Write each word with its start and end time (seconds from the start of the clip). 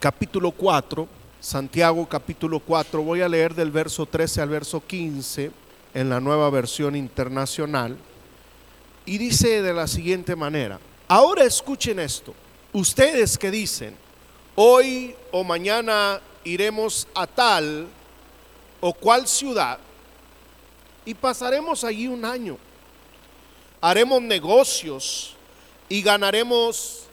capítulo 0.00 0.50
4. 0.50 1.06
Santiago 1.40 2.06
capítulo 2.08 2.58
4. 2.58 3.02
Voy 3.02 3.20
a 3.20 3.28
leer 3.28 3.54
del 3.54 3.70
verso 3.70 4.06
13 4.06 4.40
al 4.40 4.48
verso 4.48 4.82
15 4.84 5.52
en 5.94 6.08
la 6.08 6.20
nueva 6.20 6.48
versión 6.50 6.96
internacional. 6.96 7.96
Y 9.04 9.18
dice 9.18 9.62
de 9.62 9.72
la 9.74 9.86
siguiente 9.86 10.34
manera. 10.34 10.80
Ahora 11.06 11.44
escuchen 11.44 11.98
esto. 11.98 12.34
Ustedes 12.72 13.36
que 13.36 13.50
dicen, 13.50 13.94
hoy 14.54 15.14
o 15.32 15.44
mañana 15.44 16.20
iremos 16.44 17.06
a 17.14 17.26
tal 17.26 17.86
o 18.80 18.92
cual 18.94 19.26
ciudad 19.28 19.78
y 21.04 21.14
pasaremos 21.14 21.84
allí 21.84 22.08
un 22.08 22.24
año. 22.24 22.56
Haremos 23.82 24.22
negocios 24.22 25.34
y 25.88 26.00
ganaremos 26.02 27.04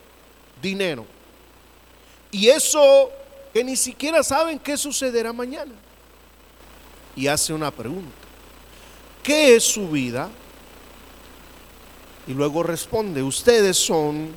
dinero. 0.62 1.17
Y 2.30 2.48
eso 2.48 3.10
que 3.52 3.64
ni 3.64 3.76
siquiera 3.76 4.22
saben 4.22 4.58
qué 4.58 4.76
sucederá 4.76 5.32
mañana. 5.32 5.72
Y 7.16 7.26
hace 7.26 7.52
una 7.52 7.70
pregunta. 7.70 8.12
¿Qué 9.22 9.56
es 9.56 9.64
su 9.64 9.88
vida? 9.88 10.30
Y 12.26 12.34
luego 12.34 12.62
responde, 12.62 13.22
ustedes 13.22 13.76
son 13.76 14.32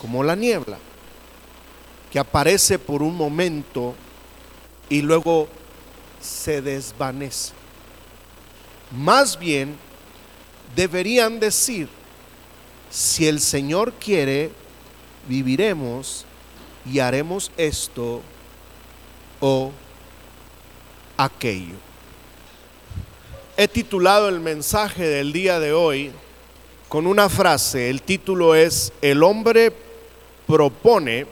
como 0.00 0.24
la 0.24 0.34
niebla, 0.34 0.78
que 2.10 2.18
aparece 2.18 2.78
por 2.78 3.02
un 3.02 3.14
momento 3.14 3.94
y 4.88 5.02
luego 5.02 5.48
se 6.20 6.60
desvanece. 6.62 7.52
Más 8.90 9.38
bien, 9.38 9.76
deberían 10.74 11.38
decir, 11.38 11.88
si 12.90 13.26
el 13.26 13.40
Señor 13.40 13.92
quiere, 13.94 14.50
viviremos 15.28 16.26
y 16.90 16.98
haremos 16.98 17.50
esto 17.56 18.22
o 19.40 19.72
aquello. 21.16 21.76
He 23.56 23.68
titulado 23.68 24.28
el 24.28 24.40
mensaje 24.40 25.06
del 25.06 25.32
día 25.32 25.60
de 25.60 25.72
hoy 25.72 26.10
con 26.88 27.06
una 27.06 27.28
frase. 27.28 27.90
El 27.90 28.02
título 28.02 28.54
es 28.54 28.92
El 29.02 29.22
hombre 29.22 29.72
propone, 30.46 31.26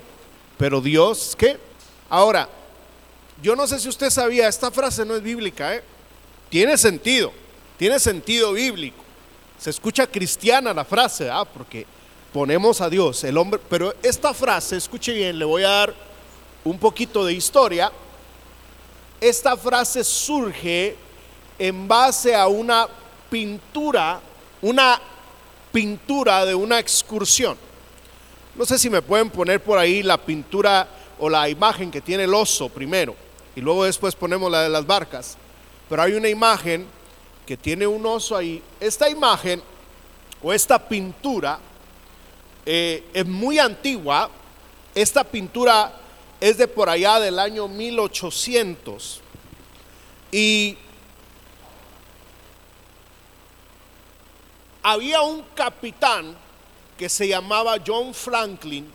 pero 0.57 0.81
Dios, 0.81 1.34
¿qué? 1.37 1.59
Ahora, 2.09 2.48
yo 3.42 3.57
no 3.57 3.67
sé 3.67 3.79
si 3.79 3.89
usted 3.89 4.11
sabía, 4.11 4.48
esta 4.48 4.70
frase 4.70 5.05
no 5.05 5.17
es 5.17 5.23
bíblica, 5.23 5.75
¿eh? 5.75 5.83
Tiene 6.48 6.77
sentido, 6.77 7.33
tiene 7.79 7.98
sentido 7.98 8.53
bíblico. 8.53 9.03
Se 9.59 9.70
escucha 9.70 10.07
cristiana 10.07 10.75
la 10.75 10.85
frase, 10.85 11.31
¿ah? 11.31 11.45
Porque 11.45 11.87
ponemos 12.33 12.81
a 12.81 12.89
Dios, 12.89 13.25
el 13.25 13.36
hombre, 13.36 13.61
pero 13.69 13.95
esta 14.03 14.33
frase, 14.33 14.77
escuche 14.77 15.12
bien, 15.12 15.39
le 15.39 15.45
voy 15.45 15.64
a 15.64 15.69
dar 15.69 15.95
un 16.64 16.78
poquito 16.78 17.25
de 17.25 17.33
historia. 17.33 17.91
Esta 19.20 19.57
frase 19.57 20.05
surge 20.05 20.96
en 21.58 21.89
base 21.89 22.35
a 22.35 22.46
una 22.46 22.86
pintura, 23.29 24.20
una 24.63 25.01
pintura 25.73 26.45
de 26.45 26.55
una 26.55 26.79
excursión. 26.79 27.57
No 28.55 28.64
sé 28.64 28.79
si 28.79 28.91
me 28.91 29.02
pueden 29.02 29.30
poner 29.30 29.62
por 29.62 29.79
ahí 29.79 30.02
la 30.02 30.18
pintura 30.18 30.89
o 31.18 31.29
la 31.29 31.48
imagen 31.48 31.91
que 31.91 32.01
tiene 32.01 32.24
el 32.24 32.35
oso 32.35 32.68
primero 32.68 33.14
y 33.55 33.61
luego 33.61 33.85
después 33.85 34.14
ponemos 34.14 34.51
la 34.51 34.62
de 34.62 34.68
las 34.68 34.86
barcas. 34.86 35.36
Pero 35.89 36.02
hay 36.02 36.14
una 36.14 36.29
imagen 36.29 36.86
que 37.47 37.57
tiene 37.57 37.86
un 37.86 38.05
oso 38.07 38.36
ahí. 38.36 38.62
Esta 38.79 39.08
imagen 39.08 39.62
o 40.42 40.52
esta 40.52 40.79
pintura 40.79 41.58
eh, 42.73 43.03
es 43.13 43.27
muy 43.27 43.58
antigua. 43.58 44.31
Esta 44.95 45.25
pintura 45.25 45.92
es 46.41 46.57
de 46.57 46.69
por 46.69 46.89
allá 46.89 47.19
del 47.19 47.41
año 47.41 47.67
1800. 47.67 49.20
Y 50.31 50.79
había 54.85 55.20
un 55.23 55.42
capitán 55.53 56.36
que 56.97 57.09
se 57.09 57.27
llamaba 57.27 57.75
John 57.85 58.14
Franklin, 58.14 58.89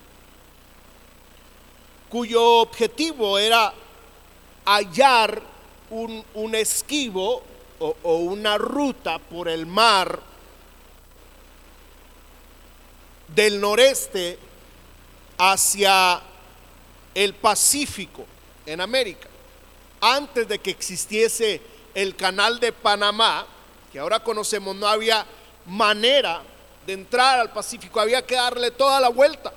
cuyo 2.07 2.61
objetivo 2.61 3.37
era 3.37 3.73
hallar 4.63 5.41
un, 5.89 6.55
esquivo 6.55 7.43
o 7.79 8.15
una 8.19 8.57
ruta 8.57 9.19
por 9.19 9.49
el 9.49 9.65
mar 9.65 10.24
del 13.27 13.59
noreste 13.59 14.37
hacia 15.37 16.21
el 17.13 17.33
Pacífico 17.33 18.25
en 18.65 18.81
América. 18.81 19.27
Antes 20.01 20.47
de 20.47 20.59
que 20.59 20.71
existiese 20.71 21.61
el 21.93 22.15
canal 22.15 22.59
de 22.59 22.71
Panamá, 22.71 23.47
que 23.91 23.99
ahora 23.99 24.19
conocemos, 24.19 24.75
no 24.75 24.87
había 24.87 25.25
manera 25.65 26.41
de 26.85 26.93
entrar 26.93 27.39
al 27.39 27.51
Pacífico, 27.51 27.99
había 27.99 28.25
que 28.25 28.35
darle 28.35 28.71
toda 28.71 28.99
la 28.99 29.09
vuelta. 29.09 29.53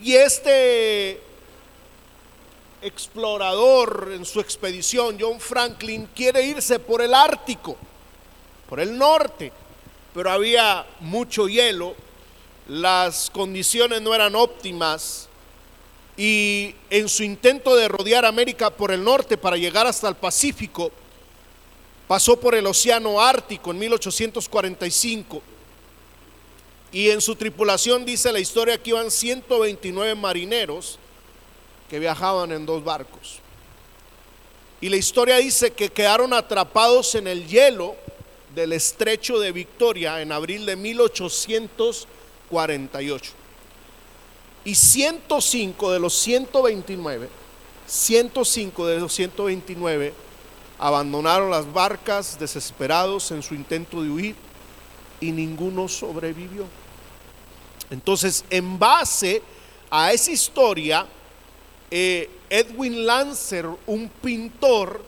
Y 0.00 0.14
este 0.14 1.22
explorador 2.82 4.10
en 4.12 4.24
su 4.24 4.40
expedición, 4.40 5.16
John 5.18 5.38
Franklin, 5.38 6.08
quiere 6.14 6.42
irse 6.42 6.80
por 6.80 7.00
el 7.00 7.14
Ártico, 7.14 7.76
por 8.68 8.80
el 8.80 8.98
norte, 8.98 9.52
pero 10.14 10.30
había 10.30 10.86
mucho 11.00 11.48
hielo 11.48 11.94
las 12.68 13.28
condiciones 13.30 14.00
no 14.02 14.14
eran 14.14 14.34
óptimas 14.34 15.28
y 16.16 16.74
en 16.90 17.08
su 17.08 17.22
intento 17.22 17.74
de 17.74 17.88
rodear 17.88 18.24
América 18.24 18.70
por 18.70 18.92
el 18.92 19.02
norte 19.02 19.36
para 19.36 19.56
llegar 19.56 19.86
hasta 19.86 20.08
el 20.08 20.14
Pacífico, 20.14 20.92
pasó 22.06 22.38
por 22.38 22.54
el 22.54 22.66
Océano 22.66 23.20
Ártico 23.20 23.70
en 23.70 23.78
1845 23.78 25.42
y 26.92 27.10
en 27.10 27.20
su 27.20 27.34
tripulación 27.34 28.04
dice 28.04 28.30
la 28.30 28.38
historia 28.38 28.78
que 28.80 28.90
iban 28.90 29.10
129 29.10 30.14
marineros 30.14 30.98
que 31.88 31.98
viajaban 31.98 32.52
en 32.52 32.66
dos 32.66 32.84
barcos. 32.84 33.38
Y 34.80 34.88
la 34.88 34.96
historia 34.96 35.36
dice 35.36 35.72
que 35.72 35.90
quedaron 35.90 36.32
atrapados 36.32 37.14
en 37.14 37.26
el 37.26 37.46
hielo 37.46 37.96
del 38.54 38.72
estrecho 38.72 39.38
de 39.38 39.52
Victoria 39.52 40.20
en 40.20 40.32
abril 40.32 40.66
de 40.66 40.76
1845 40.76 42.22
48. 42.52 43.32
Y 44.64 44.74
105 44.76 45.90
de 45.90 45.98
los 45.98 46.12
129, 46.14 47.28
105 47.86 48.86
de 48.86 49.00
los 49.00 49.12
129 49.12 50.12
abandonaron 50.78 51.50
las 51.50 51.72
barcas 51.72 52.38
desesperados 52.38 53.30
en 53.30 53.42
su 53.42 53.54
intento 53.54 54.02
de 54.02 54.10
huir 54.10 54.36
y 55.20 55.32
ninguno 55.32 55.88
sobrevivió. 55.88 56.66
Entonces, 57.90 58.44
en 58.50 58.78
base 58.78 59.42
a 59.90 60.12
esa 60.12 60.30
historia, 60.30 61.06
eh, 61.90 62.28
Edwin 62.50 63.06
Lancer, 63.06 63.66
un 63.86 64.08
pintor, 64.08 65.02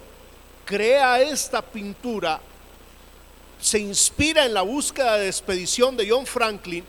crea 0.65 1.21
esta 1.21 1.61
pintura, 1.63 2.41
se 3.65 3.79
inspira 3.79 4.45
en 4.45 4.53
la 4.53 4.63
búsqueda 4.63 5.17
de 5.17 5.27
expedición 5.27 5.97
de 5.97 6.09
John 6.11 6.27
Franklin 6.27 6.85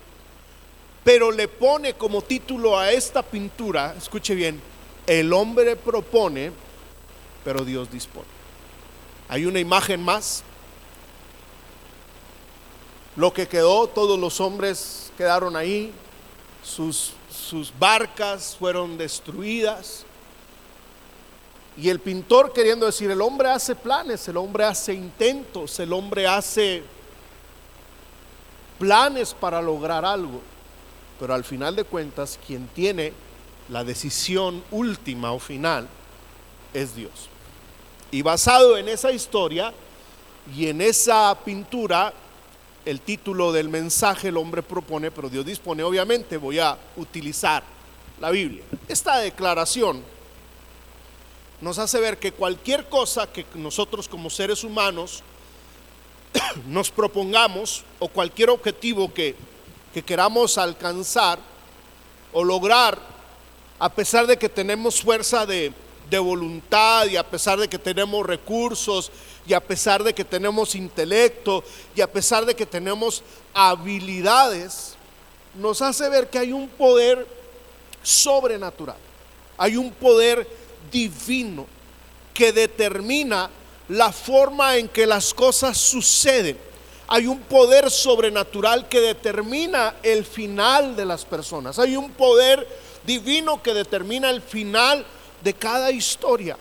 pero 1.06 1.30
le 1.30 1.46
pone 1.46 1.94
como 1.94 2.20
título 2.20 2.76
a 2.76 2.90
esta 2.90 3.22
pintura, 3.22 3.94
escuche 3.96 4.34
bien, 4.34 4.60
el 5.06 5.32
hombre 5.32 5.76
propone, 5.76 6.50
pero 7.44 7.64
Dios 7.64 7.88
dispone. 7.92 8.26
Hay 9.28 9.46
una 9.46 9.60
imagen 9.60 10.02
más. 10.02 10.42
Lo 13.14 13.32
que 13.32 13.46
quedó, 13.46 13.86
todos 13.86 14.18
los 14.18 14.40
hombres 14.40 15.12
quedaron 15.16 15.54
ahí, 15.54 15.92
sus, 16.64 17.12
sus 17.30 17.72
barcas 17.78 18.56
fueron 18.58 18.98
destruidas. 18.98 20.05
Y 21.78 21.90
el 21.90 22.00
pintor 22.00 22.52
queriendo 22.52 22.86
decir, 22.86 23.10
el 23.10 23.20
hombre 23.20 23.50
hace 23.50 23.74
planes, 23.74 24.26
el 24.28 24.36
hombre 24.38 24.64
hace 24.64 24.94
intentos, 24.94 25.78
el 25.78 25.92
hombre 25.92 26.26
hace 26.26 26.82
planes 28.78 29.34
para 29.34 29.60
lograr 29.60 30.04
algo. 30.04 30.40
Pero 31.20 31.34
al 31.34 31.44
final 31.44 31.76
de 31.76 31.84
cuentas, 31.84 32.38
quien 32.46 32.66
tiene 32.68 33.12
la 33.68 33.84
decisión 33.84 34.62
última 34.70 35.32
o 35.32 35.38
final 35.38 35.86
es 36.72 36.94
Dios. 36.94 37.28
Y 38.10 38.22
basado 38.22 38.78
en 38.78 38.88
esa 38.88 39.12
historia 39.12 39.72
y 40.54 40.68
en 40.68 40.80
esa 40.80 41.36
pintura, 41.44 42.12
el 42.84 43.00
título 43.00 43.52
del 43.52 43.68
mensaje 43.68 44.28
el 44.28 44.36
hombre 44.36 44.62
propone, 44.62 45.10
pero 45.10 45.28
Dios 45.28 45.44
dispone, 45.44 45.82
obviamente 45.82 46.36
voy 46.36 46.58
a 46.58 46.78
utilizar 46.96 47.62
la 48.20 48.30
Biblia. 48.30 48.62
Esta 48.88 49.18
declaración 49.18 50.02
nos 51.60 51.78
hace 51.78 51.98
ver 52.00 52.18
que 52.18 52.32
cualquier 52.32 52.88
cosa 52.88 53.32
que 53.32 53.46
nosotros 53.54 54.08
como 54.08 54.30
seres 54.30 54.62
humanos 54.64 55.22
nos 56.66 56.90
propongamos 56.90 57.84
o 57.98 58.08
cualquier 58.08 58.50
objetivo 58.50 59.12
que, 59.12 59.34
que 59.94 60.02
queramos 60.02 60.58
alcanzar 60.58 61.38
o 62.32 62.44
lograr, 62.44 62.98
a 63.78 63.88
pesar 63.88 64.26
de 64.26 64.36
que 64.36 64.48
tenemos 64.48 65.00
fuerza 65.00 65.46
de, 65.46 65.72
de 66.10 66.18
voluntad 66.18 67.06
y 67.06 67.16
a 67.16 67.26
pesar 67.26 67.58
de 67.58 67.68
que 67.68 67.78
tenemos 67.78 68.26
recursos 68.26 69.10
y 69.46 69.54
a 69.54 69.60
pesar 69.60 70.02
de 70.02 70.14
que 70.14 70.24
tenemos 70.24 70.74
intelecto 70.74 71.64
y 71.94 72.00
a 72.00 72.10
pesar 72.10 72.44
de 72.44 72.54
que 72.54 72.66
tenemos 72.66 73.22
habilidades, 73.54 74.94
nos 75.54 75.80
hace 75.80 76.08
ver 76.08 76.28
que 76.28 76.38
hay 76.38 76.52
un 76.52 76.68
poder 76.68 77.26
sobrenatural, 78.02 78.98
hay 79.56 79.76
un 79.76 79.90
poder 79.90 80.46
divino 80.90 81.66
que 82.32 82.52
determina 82.52 83.50
la 83.88 84.12
forma 84.12 84.76
en 84.76 84.88
que 84.88 85.06
las 85.06 85.32
cosas 85.32 85.76
suceden. 85.78 86.58
Hay 87.08 87.26
un 87.26 87.40
poder 87.40 87.90
sobrenatural 87.90 88.88
que 88.88 89.00
determina 89.00 89.94
el 90.02 90.24
final 90.24 90.96
de 90.96 91.04
las 91.04 91.24
personas. 91.24 91.78
Hay 91.78 91.96
un 91.96 92.10
poder 92.10 92.66
divino 93.06 93.62
que 93.62 93.72
determina 93.72 94.28
el 94.30 94.42
final 94.42 95.06
de 95.42 95.54
cada 95.54 95.92
historia. 95.92 96.58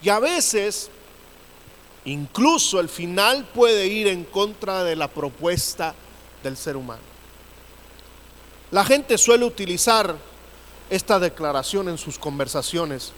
Y 0.00 0.08
a 0.08 0.20
veces, 0.20 0.90
incluso 2.04 2.78
el 2.78 2.88
final 2.88 3.44
puede 3.52 3.88
ir 3.88 4.06
en 4.06 4.24
contra 4.24 4.84
de 4.84 4.94
la 4.94 5.08
propuesta 5.08 5.94
del 6.42 6.56
ser 6.56 6.76
humano. 6.76 7.02
La 8.70 8.84
gente 8.84 9.18
suele 9.18 9.44
utilizar 9.44 10.14
esta 10.90 11.18
declaración 11.18 11.88
en 11.88 11.98
sus 11.98 12.18
conversaciones. 12.18 13.12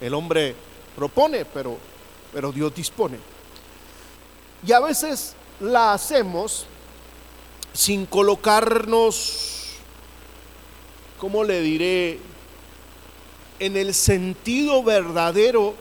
El 0.00 0.14
hombre 0.14 0.54
propone, 0.94 1.44
pero, 1.44 1.78
pero 2.32 2.52
Dios 2.52 2.74
dispone. 2.74 3.18
Y 4.66 4.72
a 4.72 4.80
veces 4.80 5.34
la 5.60 5.92
hacemos 5.92 6.66
sin 7.72 8.06
colocarnos, 8.06 9.74
¿cómo 11.18 11.44
le 11.44 11.60
diré? 11.60 12.18
En 13.58 13.76
el 13.76 13.94
sentido 13.94 14.82
verdadero 14.82 15.74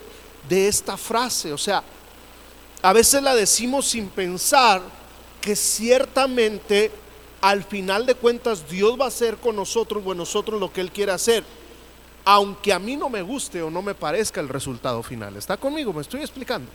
de 0.47 0.67
esta 0.67 0.97
frase. 0.97 1.51
O 1.51 1.57
sea, 1.57 1.83
a 2.81 2.93
veces 2.93 3.21
la 3.21 3.35
decimos 3.35 3.87
sin 3.87 4.07
pensar 4.07 4.81
que 5.41 5.55
ciertamente 5.55 6.91
al 7.41 7.63
final 7.63 8.05
de 8.05 8.15
cuentas 8.15 8.67
Dios 8.69 8.99
va 8.99 9.05
a 9.05 9.09
hacer 9.09 9.37
con 9.37 9.55
nosotros 9.55 10.03
o 10.05 10.11
en 10.11 10.17
nosotros 10.17 10.59
lo 10.59 10.71
que 10.71 10.81
Él 10.81 10.91
quiere 10.91 11.11
hacer 11.11 11.43
aunque 12.25 12.73
a 12.73 12.79
mí 12.79 12.95
no 12.97 13.07
me 13.07 13.21
guste 13.21 13.61
o 13.61 13.69
no 13.69 13.83
me 13.83 13.93
parezca 13.93 14.41
el 14.41 14.49
resultado 14.49 15.03
final. 15.03 15.37
¿Está 15.37 15.55
conmigo? 15.57 15.93
Me 15.93 16.01
estoy 16.01 16.21
explicando. 16.21 16.69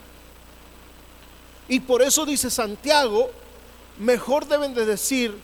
Y 1.69 1.81
por 1.81 2.03
eso 2.03 2.25
dice 2.25 2.51
Santiago, 2.51 3.31
mejor 3.99 4.47
deben 4.47 4.73
de 4.75 4.87
decir, 4.87 5.37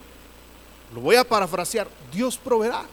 lo 0.94 1.00
voy 1.00 1.16
a 1.16 1.24
parafrasear, 1.24 1.88
Dios 2.12 2.38
proveerá. 2.38 2.84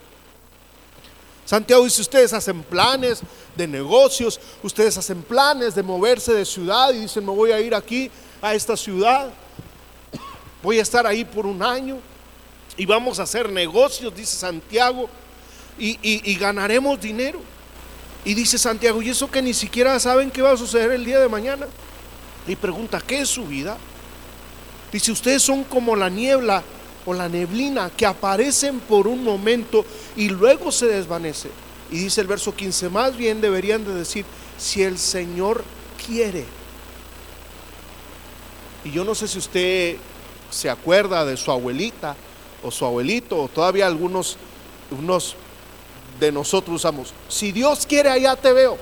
Santiago 1.46 1.84
dice, 1.84 2.02
ustedes 2.02 2.34
hacen 2.34 2.64
planes 2.64 3.22
de 3.56 3.68
negocios, 3.68 4.40
ustedes 4.64 4.98
hacen 4.98 5.22
planes 5.22 5.76
de 5.76 5.84
moverse 5.84 6.34
de 6.34 6.46
ciudad 6.46 6.92
y 6.94 7.02
dicen, 7.02 7.26
me 7.26 7.32
voy 7.32 7.52
a 7.52 7.60
ir 7.60 7.76
aquí 7.76 8.10
a 8.42 8.56
esta 8.56 8.76
ciudad, 8.76 9.32
voy 10.64 10.80
a 10.80 10.82
estar 10.82 11.06
ahí 11.06 11.26
por 11.26 11.46
un 11.46 11.62
año 11.62 11.98
y 12.76 12.86
vamos 12.86 13.20
a 13.20 13.24
hacer 13.24 13.52
negocios, 13.52 14.16
dice 14.16 14.36
Santiago 14.38 15.10
y, 15.78 16.36
ganaremos 16.36 17.00
dinero. 17.00 17.40
Y 18.26 18.34
dice 18.34 18.58
Santiago, 18.58 19.02
y 19.02 19.10
eso 19.10 19.30
que 19.30 19.42
ni 19.42 19.54
siquiera 19.54 20.00
saben 20.00 20.32
qué 20.32 20.42
va 20.42 20.52
a 20.52 20.58
suceder 20.58 20.92
el 20.92 21.04
día 21.04 21.20
de 21.20 21.28
mañana. 21.28 21.68
Y 22.48 22.56
pregunta, 22.56 23.02
¿qué 23.06 23.22
es 23.22 23.30
su 23.30 23.46
vida? 23.46 23.78
Dice, 24.92 25.12
ustedes 25.12 25.42
son 25.42 25.64
como 25.64 25.96
la 25.96 26.10
niebla 26.10 26.64
o 27.06 27.14
la 27.14 27.28
neblina 27.28 27.90
que 27.90 28.06
aparecen 28.06 28.80
por 28.80 29.08
un 29.08 29.24
momento 29.24 29.86
y 30.16 30.30
luego 30.30 30.72
se 30.72 30.86
desvanece. 30.88 31.50
Y 31.92 31.98
dice 31.98 32.22
el 32.22 32.28
verso 32.28 32.56
15, 32.56 32.90
más 32.90 33.16
bien 33.18 33.42
deberían 33.42 33.84
de 33.86 33.94
decir, 33.94 34.26
si 34.58 34.84
el 34.84 34.98
Señor 34.98 35.64
quiere. 36.06 36.46
Y 38.86 38.92
yo 38.92 39.04
no 39.04 39.16
sé 39.16 39.28
si 39.28 39.38
usted 39.38 39.98
se 40.50 40.70
acuerda 40.70 41.26
de 41.26 41.38
su 41.38 41.52
abuelita 41.52 42.16
o 42.64 42.72
su 42.72 42.86
abuelito 42.86 43.42
o 43.42 43.48
todavía 43.48 43.88
algunos 43.88 44.38
unos 44.92 45.36
nosotros 46.32 46.78
usamos. 46.78 47.14
Si 47.30 47.52
Dios 47.52 47.86
quiere, 47.86 48.10
allá 48.10 48.36
te 48.36 48.54
veo. 48.54 48.78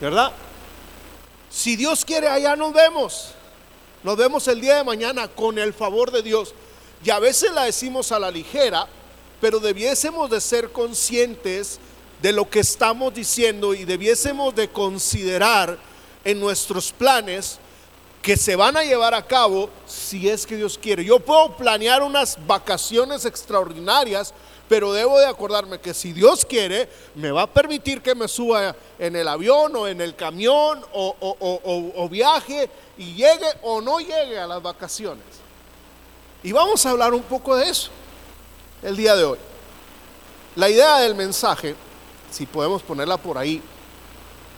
¿Verdad? 0.00 0.32
Si 1.50 1.76
Dios 1.76 2.04
quiere, 2.04 2.28
allá 2.28 2.56
nos 2.56 2.72
vemos. 2.72 3.30
Nos 4.02 4.16
vemos 4.16 4.46
el 4.48 4.60
día 4.60 4.76
de 4.76 4.84
mañana 4.84 5.28
con 5.28 5.58
el 5.58 5.72
favor 5.74 6.10
de 6.10 6.22
Dios. 6.22 6.54
Y 7.04 7.10
a 7.10 7.18
veces 7.18 7.52
la 7.52 7.64
decimos 7.64 8.12
a 8.12 8.18
la 8.18 8.30
ligera, 8.30 8.86
pero 9.40 9.60
debiésemos 9.60 10.30
de 10.30 10.40
ser 10.40 10.70
conscientes 10.70 11.78
de 12.22 12.32
lo 12.32 12.48
que 12.48 12.60
estamos 12.60 13.14
diciendo 13.14 13.74
y 13.74 13.84
debiésemos 13.84 14.54
de 14.54 14.68
considerar 14.68 15.78
en 16.24 16.40
nuestros 16.40 16.92
planes 16.92 17.58
que 18.22 18.36
se 18.36 18.56
van 18.56 18.76
a 18.76 18.82
llevar 18.82 19.14
a 19.14 19.26
cabo 19.26 19.70
si 19.86 20.28
es 20.28 20.44
que 20.44 20.56
Dios 20.56 20.78
quiere. 20.80 21.04
Yo 21.04 21.20
puedo 21.20 21.56
planear 21.56 22.02
unas 22.02 22.38
vacaciones 22.46 23.24
extraordinarias 23.24 24.34
pero 24.68 24.92
debo 24.92 25.18
de 25.18 25.26
acordarme 25.26 25.80
que 25.80 25.94
si 25.94 26.12
Dios 26.12 26.44
quiere, 26.44 26.88
me 27.14 27.30
va 27.30 27.42
a 27.42 27.46
permitir 27.46 28.02
que 28.02 28.14
me 28.14 28.28
suba 28.28 28.76
en 28.98 29.16
el 29.16 29.26
avión 29.26 29.74
o 29.74 29.88
en 29.88 30.00
el 30.00 30.14
camión 30.14 30.84
o, 30.92 32.08
viaje 32.10 32.68
y 32.98 33.14
llegue 33.14 33.46
o 33.62 33.80
no 33.80 33.98
llegue 33.98 34.38
a 34.38 34.46
las 34.46 34.62
vacaciones. 34.62 35.24
Y 36.42 36.52
vamos 36.52 36.84
a 36.84 36.90
hablar 36.90 37.14
un 37.14 37.22
poco 37.22 37.56
de 37.56 37.68
eso 37.68 37.90
el 38.82 38.96
día 38.96 39.16
de 39.16 39.24
hoy. 39.24 39.38
La 40.54 40.68
idea 40.68 40.98
del 40.98 41.14
mensaje, 41.14 41.74
si 42.30 42.44
podemos 42.44 42.82
ponerla 42.82 43.16
por 43.16 43.38
ahí, 43.38 43.62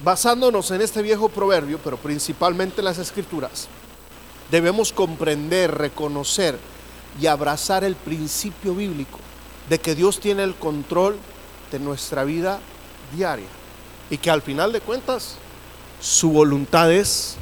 basándonos 0.03 0.71
en 0.71 0.81
este 0.81 1.03
viejo 1.03 1.29
proverbio, 1.29 1.79
pero 1.83 1.97
principalmente 1.97 2.81
en 2.81 2.87
las 2.87 2.99
escrituras, 2.99 3.69
debemos 4.51 4.93
comprender, 4.93 5.73
reconocer 5.73 6.59
y 7.21 7.27
abrazar 7.27 7.85
el 7.85 7.95
principio 7.95 8.75
bíblico 8.75 9.19
de 9.71 9.79
que 9.79 9.95
Dios 9.95 10.19
tiene 10.19 10.43
el 10.43 10.57
control 10.57 11.17
de 11.71 11.79
nuestra 11.79 12.25
vida 12.25 12.59
diaria 13.15 13.47
y 14.11 14.19
que 14.19 14.29
al 14.29 14.43
final 14.43 14.73
de 14.73 14.81
cuentas 14.81 15.37
su 16.01 16.33
voluntad 16.33 16.93
es 16.93 17.37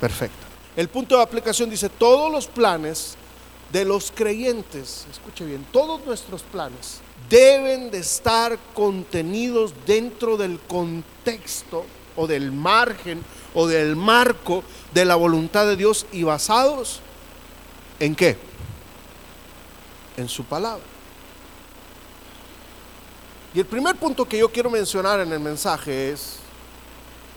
perfecta. 0.00 0.46
El 0.76 0.88
punto 0.88 1.16
de 1.16 1.22
aplicación 1.22 1.68
dice, 1.68 1.88
todos 1.88 2.30
los 2.30 2.46
planes 2.46 3.16
de 3.72 3.84
los 3.84 4.12
creyentes, 4.14 5.06
escuche 5.10 5.44
bien, 5.44 5.66
todos 5.72 6.06
nuestros 6.06 6.42
planes 6.42 7.00
deben 7.28 7.90
de 7.90 7.98
estar 7.98 8.56
contenidos 8.74 9.74
dentro 9.84 10.36
del 10.36 10.60
contexto 10.60 11.84
o 12.14 12.28
del 12.28 12.52
margen 12.52 13.24
o 13.54 13.66
del 13.66 13.96
marco 13.96 14.62
de 14.94 15.04
la 15.04 15.16
voluntad 15.16 15.66
de 15.66 15.76
Dios 15.76 16.06
y 16.12 16.22
basados 16.22 17.00
en 17.98 18.14
qué? 18.14 18.36
En 20.16 20.28
su 20.28 20.44
palabra. 20.44 20.92
Y 23.54 23.60
el 23.60 23.66
primer 23.66 23.96
punto 23.96 24.24
que 24.24 24.38
yo 24.38 24.48
quiero 24.50 24.70
mencionar 24.70 25.20
en 25.20 25.32
el 25.32 25.40
mensaje 25.40 26.10
es 26.10 26.36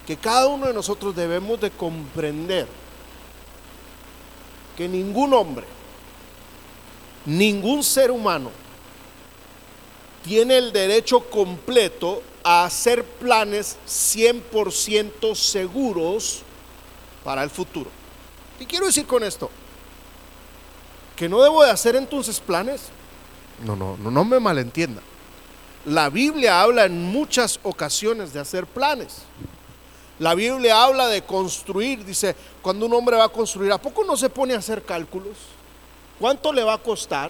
que 0.07 0.15
cada 0.15 0.47
uno 0.47 0.67
de 0.67 0.73
nosotros 0.73 1.15
debemos 1.15 1.59
de 1.59 1.71
comprender 1.71 2.67
que 4.77 4.87
ningún 4.87 5.33
hombre, 5.33 5.65
ningún 7.25 7.83
ser 7.83 8.11
humano 8.11 8.51
tiene 10.23 10.57
el 10.57 10.71
derecho 10.71 11.21
completo 11.29 12.21
a 12.43 12.65
hacer 12.65 13.03
planes 13.03 13.77
100% 13.87 15.35
seguros 15.35 16.43
para 17.23 17.43
el 17.43 17.49
futuro. 17.49 17.89
¿Qué 18.57 18.65
quiero 18.65 18.85
decir 18.85 19.05
con 19.05 19.23
esto? 19.23 19.49
Que 21.15 21.27
no 21.27 21.41
debo 21.41 21.63
de 21.63 21.71
hacer 21.71 21.95
entonces 21.95 22.39
planes. 22.39 22.83
No, 23.65 23.75
no, 23.75 23.97
no, 23.97 24.11
no 24.11 24.23
me 24.23 24.39
malentienda. 24.39 25.01
La 25.85 26.09
Biblia 26.09 26.61
habla 26.61 26.85
en 26.85 27.03
muchas 27.03 27.59
ocasiones 27.61 28.33
de 28.33 28.39
hacer 28.39 28.65
planes. 28.65 29.17
La 30.17 30.33
Biblia 30.33 30.83
habla 30.83 31.07
de 31.07 31.21
construir, 31.23 32.03
dice, 32.03 32.35
cuando 32.61 32.85
un 32.87 32.93
hombre 32.93 33.17
va 33.17 33.25
a 33.25 33.29
construir, 33.29 33.71
¿a 33.71 33.77
poco 33.77 34.03
no 34.03 34.17
se 34.17 34.29
pone 34.29 34.55
a 34.55 34.59
hacer 34.59 34.83
cálculos? 34.83 35.35
¿Cuánto 36.19 36.51
le 36.51 36.63
va 36.63 36.73
a 36.73 36.77
costar? 36.79 37.29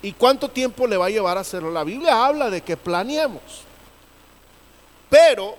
¿Y 0.00 0.12
cuánto 0.12 0.48
tiempo 0.48 0.86
le 0.86 0.96
va 0.96 1.06
a 1.06 1.10
llevar 1.10 1.36
a 1.36 1.40
hacerlo? 1.40 1.70
La 1.70 1.84
Biblia 1.84 2.24
habla 2.24 2.48
de 2.50 2.62
que 2.62 2.76
planeemos. 2.76 3.42
Pero 5.10 5.56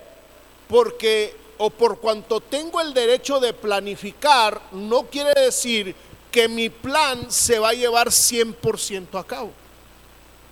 porque 0.68 1.36
o 1.58 1.70
por 1.70 1.98
cuanto 2.00 2.40
tengo 2.40 2.80
el 2.80 2.92
derecho 2.92 3.38
de 3.38 3.52
planificar, 3.52 4.60
no 4.72 5.04
quiere 5.04 5.32
decir 5.40 5.94
que 6.30 6.48
mi 6.48 6.70
plan 6.70 7.30
se 7.30 7.58
va 7.58 7.70
a 7.70 7.74
llevar 7.74 8.08
100% 8.08 9.18
a 9.18 9.24
cabo. 9.24 9.52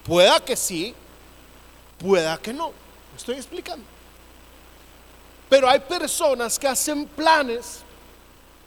Pueda 0.04 0.40
que 0.40 0.56
sí, 0.56 0.94
pueda 2.04 2.36
que 2.38 2.52
no. 2.52 2.72
Estoy 3.16 3.36
explicando. 3.36 3.84
Pero 5.48 5.68
hay 5.68 5.80
personas 5.80 6.58
que 6.58 6.68
hacen 6.68 7.06
planes 7.06 7.80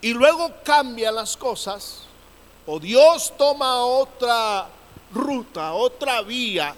y 0.01 0.13
luego 0.13 0.51
cambian 0.63 1.15
las 1.15 1.35
cosas 1.35 2.03
o 2.65 2.79
Dios 2.79 3.33
toma 3.37 3.85
otra 3.85 4.67
ruta, 5.13 5.73
otra 5.73 6.21
vía, 6.21 6.75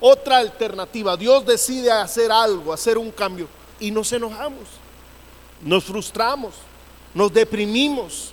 otra 0.00 0.38
alternativa. 0.38 1.16
Dios 1.16 1.44
decide 1.46 1.90
hacer 1.90 2.32
algo, 2.32 2.72
hacer 2.72 2.98
un 2.98 3.10
cambio 3.10 3.46
y 3.78 3.90
nos 3.90 4.12
enojamos, 4.12 4.68
nos 5.62 5.84
frustramos, 5.84 6.54
nos 7.14 7.32
deprimimos, 7.32 8.32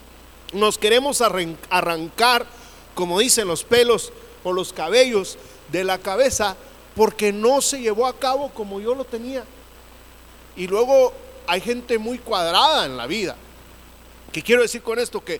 nos 0.54 0.78
queremos 0.78 1.22
arrancar, 1.22 2.46
como 2.96 3.20
dicen 3.20 3.48
los 3.48 3.64
pelos 3.64 4.12
o 4.44 4.52
los 4.52 4.74
cabellos 4.74 5.38
de 5.72 5.84
la 5.84 6.00
cabeza, 6.00 6.56
porque 6.98 7.32
no 7.32 7.62
se 7.62 7.80
llevó 7.80 8.08
a 8.08 8.18
cabo 8.18 8.50
como 8.50 8.82
yo 8.82 8.96
lo 8.96 9.06
tenía. 9.06 9.46
Y 10.56 10.66
luego 10.66 11.14
hay 11.46 11.62
gente 11.62 12.00
muy 12.00 12.18
cuadrada 12.18 12.88
en 12.88 12.98
la 12.98 13.06
vida. 13.06 13.36
¿Qué 14.32 14.42
quiero 14.42 14.64
decir 14.64 14.82
con 14.82 14.98
esto? 14.98 15.24
Que 15.24 15.40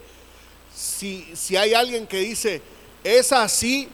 si, 0.74 1.28
si 1.36 1.58
hay 1.58 1.74
alguien 1.74 2.06
que 2.06 2.20
dice, 2.20 2.62
es 3.04 3.32
así, 3.32 3.90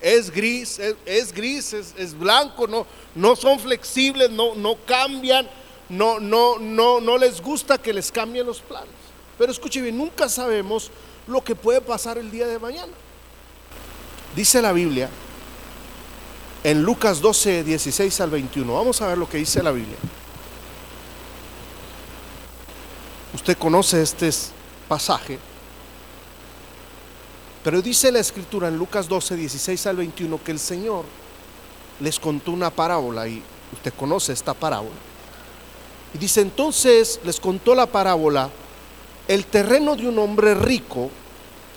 es 0.00 0.30
gris, 0.30 0.80
es, 1.04 1.34
gris, 1.34 1.74
es, 1.74 2.18
blanco, 2.18 2.66
no, 2.66 2.86
no 3.14 3.36
son 3.36 3.60
flexibles, 3.60 4.30
no, 4.30 4.54
no 4.54 4.76
cambian, 4.86 5.46
no, 5.90 6.18
no, 6.18 6.58
no, 6.58 6.98
no 6.98 7.18
les 7.18 7.42
gusta 7.42 7.76
que 7.76 7.92
les 7.92 8.10
cambien 8.10 8.46
los 8.46 8.60
planes. 8.60 8.88
Pero 9.36 9.52
escuche 9.52 9.82
bien, 9.82 9.98
nunca 9.98 10.30
sabemos 10.30 10.90
lo 11.26 11.44
que 11.44 11.54
puede 11.54 11.82
pasar 11.82 12.16
el 12.16 12.30
día 12.30 12.46
de 12.46 12.58
mañana. 12.58 12.92
Dice 14.34 14.62
la 14.62 14.72
Biblia 14.72 15.10
en 16.70 16.82
Lucas 16.82 17.22
12, 17.22 17.64
16 17.64 18.20
al 18.20 18.28
21. 18.28 18.74
Vamos 18.74 19.00
a 19.00 19.06
ver 19.06 19.16
lo 19.16 19.26
que 19.26 19.38
dice 19.38 19.62
la 19.62 19.70
Biblia. 19.72 19.96
Usted 23.32 23.56
conoce 23.56 24.02
este 24.02 24.30
pasaje. 24.86 25.38
Pero 27.64 27.80
dice 27.80 28.12
la 28.12 28.18
escritura 28.18 28.68
en 28.68 28.76
Lucas 28.76 29.08
12, 29.08 29.36
16 29.36 29.86
al 29.86 29.96
21 29.96 30.44
que 30.44 30.52
el 30.52 30.58
Señor 30.58 31.06
les 32.00 32.20
contó 32.20 32.52
una 32.52 32.68
parábola 32.68 33.26
y 33.26 33.42
usted 33.72 33.94
conoce 33.94 34.34
esta 34.34 34.52
parábola. 34.52 34.90
Y 36.12 36.18
dice 36.18 36.42
entonces 36.42 37.18
les 37.24 37.40
contó 37.40 37.74
la 37.74 37.86
parábola, 37.86 38.50
el 39.26 39.46
terreno 39.46 39.96
de 39.96 40.06
un 40.06 40.18
hombre 40.18 40.54
rico 40.54 41.08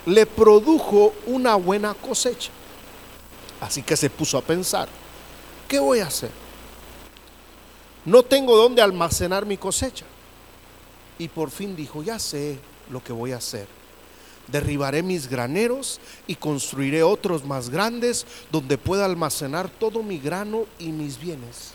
le 0.06 0.26
produjo 0.26 1.14
una 1.28 1.56
buena 1.56 1.94
cosecha. 1.94 2.52
Así 3.62 3.82
que 3.84 3.96
se 3.96 4.10
puso 4.10 4.38
a 4.38 4.42
pensar, 4.42 4.90
¿qué 5.70 5.80
voy 5.80 6.00
a 6.00 6.08
hacer? 6.08 6.32
No 8.04 8.24
tengo 8.24 8.58
dónde 8.58 8.82
almacenar 8.82 9.46
mi 9.46 9.56
cosecha. 9.56 10.06
Y 11.18 11.30
por 11.30 11.50
fin 11.50 11.76
dijo, 11.76 12.04
ya 12.04 12.20
sé 12.20 12.60
lo 12.90 13.02
que 13.02 13.14
voy 13.14 13.32
a 13.32 13.38
hacer 13.38 13.68
derribaré 14.52 15.02
mis 15.02 15.28
graneros 15.28 16.00
y 16.28 16.36
construiré 16.36 17.04
otros 17.04 17.46
más 17.46 17.70
grandes 17.70 18.26
donde 18.52 18.78
pueda 18.78 19.06
almacenar 19.06 19.70
todo 19.70 20.04
mi 20.04 20.20
grano 20.20 20.66
y 20.78 20.92
mis 20.92 21.20
bienes. 21.20 21.72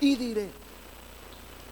Y 0.00 0.16
diré, 0.16 0.48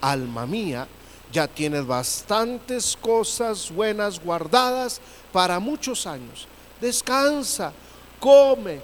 alma 0.00 0.47
mía, 0.47 0.88
ya 1.33 1.47
tienes 1.47 1.87
bastantes 1.87 2.97
cosas 3.00 3.71
buenas 3.71 4.23
guardadas 4.23 5.00
para 5.33 5.59
muchos 5.61 6.07
años. 6.07 6.47
Descansa, 6.81 7.73
come, 8.19 8.81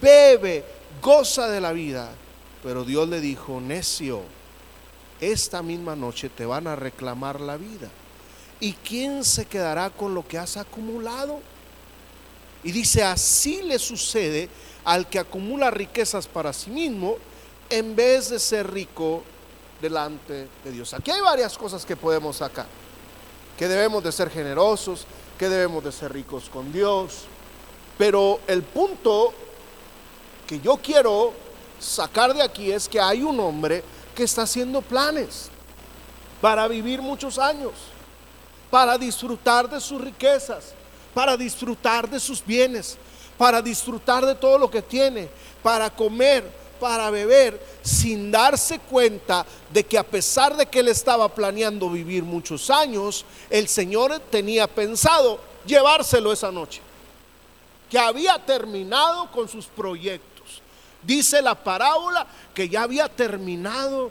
bebe, 0.00 0.64
goza 1.02 1.48
de 1.48 1.60
la 1.60 1.72
vida. 1.72 2.10
Pero 2.62 2.84
Dios 2.84 3.08
le 3.08 3.20
dijo, 3.20 3.60
necio, 3.60 4.22
esta 5.20 5.62
misma 5.62 5.94
noche 5.96 6.28
te 6.28 6.46
van 6.46 6.66
a 6.66 6.76
reclamar 6.76 7.40
la 7.40 7.56
vida. 7.56 7.90
¿Y 8.60 8.72
quién 8.72 9.24
se 9.24 9.44
quedará 9.44 9.90
con 9.90 10.14
lo 10.14 10.26
que 10.26 10.38
has 10.38 10.56
acumulado? 10.56 11.40
Y 12.62 12.72
dice, 12.72 13.02
así 13.02 13.62
le 13.62 13.78
sucede 13.78 14.48
al 14.84 15.08
que 15.08 15.18
acumula 15.18 15.70
riquezas 15.70 16.26
para 16.26 16.52
sí 16.52 16.70
mismo 16.70 17.16
en 17.68 17.94
vez 17.94 18.30
de 18.30 18.38
ser 18.38 18.70
rico 18.70 19.22
delante 19.82 20.48
de 20.64 20.72
Dios. 20.72 20.94
Aquí 20.94 21.10
hay 21.10 21.20
varias 21.20 21.58
cosas 21.58 21.84
que 21.84 21.96
podemos 21.96 22.36
sacar. 22.36 22.66
Que 23.58 23.68
debemos 23.68 24.02
de 24.02 24.12
ser 24.12 24.30
generosos, 24.30 25.06
que 25.38 25.48
debemos 25.48 25.84
de 25.84 25.92
ser 25.92 26.12
ricos 26.12 26.48
con 26.48 26.72
Dios. 26.72 27.26
Pero 27.98 28.40
el 28.46 28.62
punto 28.62 29.32
que 30.46 30.60
yo 30.60 30.76
quiero 30.76 31.32
sacar 31.78 32.34
de 32.34 32.42
aquí 32.42 32.70
es 32.70 32.88
que 32.88 33.00
hay 33.00 33.22
un 33.22 33.38
hombre 33.40 33.82
que 34.14 34.24
está 34.24 34.42
haciendo 34.42 34.80
planes 34.82 35.50
para 36.40 36.68
vivir 36.68 37.02
muchos 37.02 37.38
años 37.38 37.72
para 38.74 38.98
disfrutar 38.98 39.70
de 39.70 39.80
sus 39.80 40.00
riquezas, 40.00 40.74
para 41.14 41.36
disfrutar 41.36 42.10
de 42.10 42.18
sus 42.18 42.44
bienes, 42.44 42.98
para 43.38 43.62
disfrutar 43.62 44.26
de 44.26 44.34
todo 44.34 44.58
lo 44.58 44.68
que 44.68 44.82
tiene, 44.82 45.28
para 45.62 45.90
comer, 45.90 46.42
para 46.80 47.08
beber, 47.08 47.64
sin 47.82 48.32
darse 48.32 48.80
cuenta 48.80 49.46
de 49.72 49.84
que 49.84 49.96
a 49.96 50.02
pesar 50.02 50.56
de 50.56 50.66
que 50.66 50.80
él 50.80 50.88
estaba 50.88 51.32
planeando 51.32 51.88
vivir 51.88 52.24
muchos 52.24 52.68
años, 52.68 53.24
el 53.48 53.68
Señor 53.68 54.18
tenía 54.28 54.66
pensado 54.66 55.38
llevárselo 55.64 56.32
esa 56.32 56.50
noche, 56.50 56.82
que 57.94 58.00
había 58.00 58.36
terminado 58.40 59.30
con 59.30 59.48
sus 59.48 59.66
proyectos. 59.66 60.60
Dice 61.00 61.40
la 61.40 61.54
parábola 61.54 62.26
que 62.52 62.68
ya 62.68 62.82
había 62.82 63.08
terminado 63.08 64.10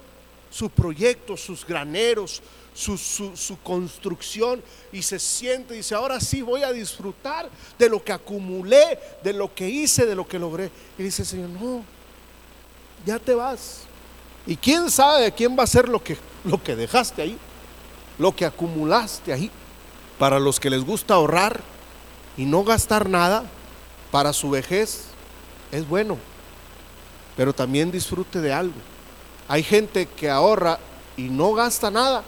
su 0.49 0.69
proyecto, 0.69 1.35
sus 1.35 1.67
graneros, 1.67 2.41
su, 2.73 3.57
construcción 3.61 4.63
y 4.93 5.01
se 5.01 5.19
siente 5.19 5.73
y 5.73 5.77
dice, 5.77 5.95
ahora 5.95 6.21
sí 6.21 6.41
voy 6.41 6.63
a 6.63 6.71
disfrutar 6.71 7.49
de 7.77 7.89
lo 7.89 8.01
que 8.01 8.13
acumulé, 8.13 8.97
de 9.21 9.33
lo 9.33 9.53
que 9.53 9.67
hice, 9.67 10.05
de 10.05 10.15
lo 10.15 10.25
que 10.25 10.39
logré. 10.39 10.71
Y 10.97 11.03
dice, 11.03 11.25
Señor, 11.25 11.49
no, 11.49 11.83
ya 13.05 13.19
te 13.19 13.33
vas. 13.33 13.81
Y 14.47 14.55
quién 14.55 14.89
sabe 14.89 15.23
de 15.23 15.33
quién 15.33 15.59
va 15.59 15.63
a 15.63 15.67
ser 15.67 15.89
lo 15.89 16.01
que, 16.01 16.17
lo 16.45 16.63
que 16.63 16.77
dejaste 16.77 17.21
ahí, 17.21 17.37
lo 18.17 18.33
que 18.33 18.45
acumulaste 18.45 19.33
ahí. 19.33 19.51
Para 20.17 20.39
los 20.39 20.57
que 20.61 20.69
les 20.69 20.85
gusta 20.85 21.15
ahorrar 21.15 21.59
y 22.37 22.45
no 22.45 22.63
gastar 22.63 23.09
nada 23.09 23.43
para 24.13 24.31
su 24.31 24.51
vejez, 24.51 25.05
es 25.71 25.89
bueno, 25.89 26.19
pero 27.35 27.51
también 27.51 27.91
disfrute 27.91 28.41
de 28.41 28.53
algo. 28.53 28.75
Hay 29.47 29.63
gente 29.63 30.05
que 30.05 30.29
ahorra 30.29 30.77
y 31.17 31.23
no 31.23 31.53
gasta 31.53 31.89
nada 31.89 32.23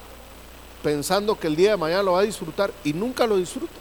pensando 0.82 1.38
que 1.38 1.46
el 1.46 1.54
día 1.54 1.70
de 1.70 1.76
mañana 1.76 2.02
lo 2.02 2.14
va 2.14 2.20
a 2.22 2.24
disfrutar 2.24 2.72
y 2.82 2.92
nunca 2.92 3.24
lo 3.24 3.36
disfruta. 3.36 3.72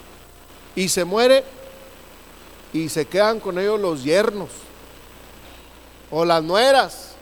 Y 0.76 0.88
se 0.88 1.04
muere 1.04 1.44
y 2.74 2.90
se 2.90 3.08
quedan 3.08 3.40
con 3.40 3.58
ellos 3.58 3.80
los 3.80 4.04
yernos 4.04 4.50
o 6.12 6.24
las 6.24 6.44
nueras 6.44 7.16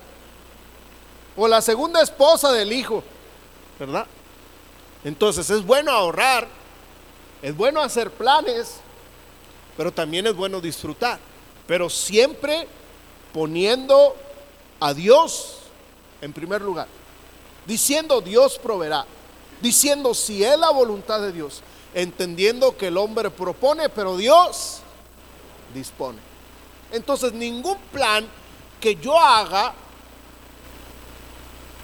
o 1.37 1.47
la 1.47 1.61
segunda 1.61 2.01
esposa 2.01 2.51
del 2.51 2.73
hijo, 2.73 3.05
¿verdad? 3.79 4.05
Entonces 5.05 5.49
es 5.49 5.65
bueno 5.65 5.91
ahorrar, 5.91 6.45
es 7.41 7.55
bueno 7.55 7.81
hacer 7.81 8.11
planes, 8.11 8.81
pero 9.77 9.91
también 9.91 10.27
es 10.27 10.35
bueno 10.35 10.61
disfrutar, 10.61 11.19
pero 11.67 11.89
siempre 11.89 12.67
poniendo 13.33 14.15
a 14.79 14.93
Dios 14.93 15.59
en 16.21 16.33
primer 16.33 16.61
lugar, 16.61 16.87
diciendo 17.65 18.21
Dios 18.21 18.59
proveerá 18.59 19.05
diciendo 19.63 20.13
si 20.13 20.43
es 20.43 20.59
la 20.59 20.69
voluntad 20.69 21.21
de 21.21 21.31
Dios, 21.31 21.61
entendiendo 21.95 22.75
que 22.77 22.87
el 22.87 22.97
hombre 22.97 23.31
propone, 23.31 23.87
pero 23.87 24.17
Dios 24.17 24.79
dispone. 25.73 26.19
Entonces 26.91 27.31
ningún 27.31 27.77
plan 27.91 28.27
que 28.79 28.95
yo 28.97 29.17
haga 29.17 29.73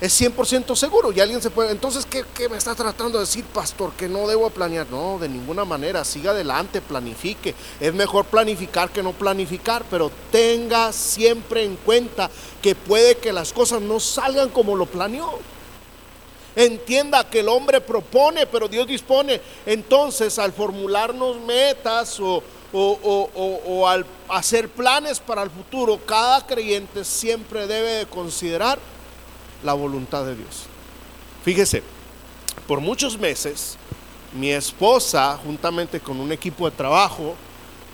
es 0.02 0.22
100% 0.22 0.76
seguro. 0.76 1.12
Y 1.12 1.20
alguien 1.20 1.42
se 1.42 1.50
puede, 1.50 1.72
entonces, 1.72 2.06
¿qué, 2.06 2.24
¿qué, 2.34 2.48
me 2.48 2.58
está 2.58 2.74
tratando 2.76 3.18
de 3.18 3.26
decir, 3.26 3.44
pastor? 3.46 3.92
Que 3.94 4.08
no 4.08 4.28
debo 4.28 4.50
planear. 4.50 4.88
No, 4.90 5.20
de 5.20 5.28
ninguna 5.28 5.66
manera. 5.66 6.06
Siga 6.06 6.32
adelante, 6.32 6.82
planifique. 6.82 7.54
Es 7.80 7.94
mejor 7.94 8.26
planificar 8.26 8.90
que 8.92 9.04
no 9.04 9.14
planificar, 9.14 9.84
pero 9.90 10.12
tenga 10.32 10.94
siempre 10.94 11.64
en 11.64 11.76
cuenta 11.76 12.30
que 12.62 12.76
puede 12.76 13.18
que 13.18 13.34
las 13.34 13.52
cosas 13.52 13.82
no 13.82 14.00
salgan 14.00 14.50
como 14.50 14.76
lo 14.76 14.86
planeó. 14.86 15.40
Entienda 16.56 17.30
que 17.30 17.42
el 17.42 17.50
hombre 17.50 17.80
propone, 17.80 18.46
pero 18.48 18.68
Dios 18.68 18.88
dispone. 18.88 19.40
Entonces, 19.66 20.40
al 20.40 20.52
formularnos 20.52 21.40
metas 21.42 22.20
o, 22.20 22.44
o, 22.72 23.88
al 23.88 24.06
hacer 24.28 24.70
planes 24.70 25.20
para 25.20 25.44
el 25.44 25.50
futuro, 25.50 26.00
cada 26.06 26.46
creyente 26.46 27.04
siempre 27.04 27.68
debe 27.68 27.92
de 27.92 28.06
considerar 28.08 28.80
la 29.64 29.74
voluntad 29.74 30.26
de 30.26 30.36
Dios. 30.36 30.66
Fíjese, 31.44 31.84
por 32.68 32.82
muchos 32.82 33.18
meses 33.18 33.78
mi 34.34 34.52
esposa, 34.52 35.40
juntamente 35.44 36.00
con 36.00 36.20
un 36.20 36.32
equipo 36.32 36.70
de 36.70 36.76
trabajo 36.76 37.36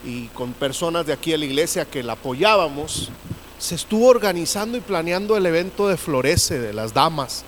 y 0.04 0.28
con 0.28 0.54
personas 0.54 1.06
de 1.06 1.14
aquí 1.14 1.32
de 1.32 1.38
la 1.38 1.46
iglesia 1.46 1.86
que 1.86 2.04
la 2.04 2.14
apoyábamos, 2.14 3.10
se 3.58 3.76
estuvo 3.76 4.08
organizando 4.08 4.78
y 4.78 4.82
planeando 4.82 5.38
el 5.38 5.46
evento 5.46 5.88
de 5.88 5.98
Florece 5.98 6.60
de 6.60 6.74
las 6.74 6.94
Damas, 6.94 7.44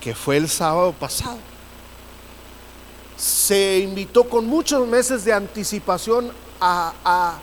que 0.00 0.14
fue 0.14 0.36
el 0.38 0.48
sábado 0.48 0.92
pasado. 0.92 1.38
Se 3.16 3.78
invitó 3.78 4.24
con 4.24 4.46
muchos 4.46 4.86
meses 4.86 5.24
de 5.24 5.32
anticipación 5.32 6.32
a, 6.60 7.38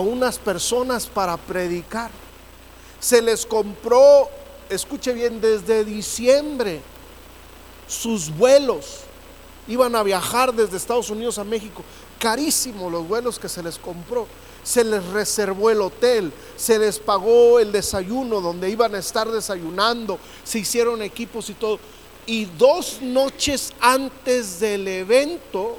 unas 0.00 0.38
personas 0.38 1.06
para 1.06 1.36
predicar. 1.36 2.10
Se 2.98 3.22
les 3.22 3.46
compró, 3.46 4.28
escuche 4.70 5.12
bien, 5.12 5.40
desde 5.40 5.84
diciembre 5.84 6.80
sus 7.86 8.30
vuelos. 8.30 9.00
Iban 9.68 9.94
a 9.94 10.02
viajar 10.02 10.54
desde 10.54 10.76
Estados 10.76 11.10
Unidos 11.10 11.38
a 11.38 11.44
México. 11.44 11.82
Carísimos 12.18 12.90
los 12.90 13.06
vuelos 13.06 13.38
que 13.38 13.48
se 13.48 13.62
les 13.62 13.78
compró. 13.78 14.26
Se 14.62 14.84
les 14.84 15.04
reservó 15.06 15.70
el 15.70 15.80
hotel, 15.80 16.32
se 16.56 16.78
les 16.78 16.98
pagó 16.98 17.60
el 17.60 17.72
desayuno 17.72 18.40
donde 18.42 18.68
iban 18.68 18.94
a 18.94 18.98
estar 18.98 19.30
desayunando, 19.30 20.18
se 20.44 20.58
hicieron 20.58 21.00
equipos 21.00 21.48
y 21.48 21.54
todo. 21.54 21.78
Y 22.26 22.44
dos 22.44 22.98
noches 23.00 23.72
antes 23.80 24.60
del 24.60 24.86
evento, 24.86 25.78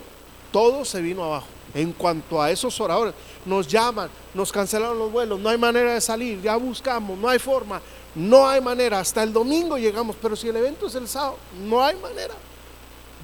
todo 0.51 0.83
se 0.83 0.99
vino 0.99 1.23
abajo 1.23 1.60
en 1.73 1.93
cuanto 1.93 2.41
a 2.41 2.51
esos 2.51 2.79
oradores. 2.79 3.13
Nos 3.45 3.67
llaman, 3.67 4.09
nos 4.33 4.51
cancelaron 4.51 4.97
los 4.97 5.11
vuelos, 5.11 5.39
no 5.39 5.49
hay 5.49 5.57
manera 5.57 5.93
de 5.93 6.01
salir, 6.01 6.41
ya 6.41 6.55
buscamos, 6.57 7.17
no 7.17 7.29
hay 7.29 7.39
forma, 7.39 7.81
no 8.15 8.47
hay 8.47 8.61
manera. 8.61 8.99
Hasta 8.99 9.23
el 9.23 9.33
domingo 9.33 9.77
llegamos, 9.77 10.15
pero 10.21 10.35
si 10.35 10.49
el 10.49 10.55
evento 10.55 10.87
es 10.87 10.95
el 10.95 11.07
sábado, 11.07 11.37
no 11.67 11.83
hay 11.83 11.95
manera. 11.95 12.33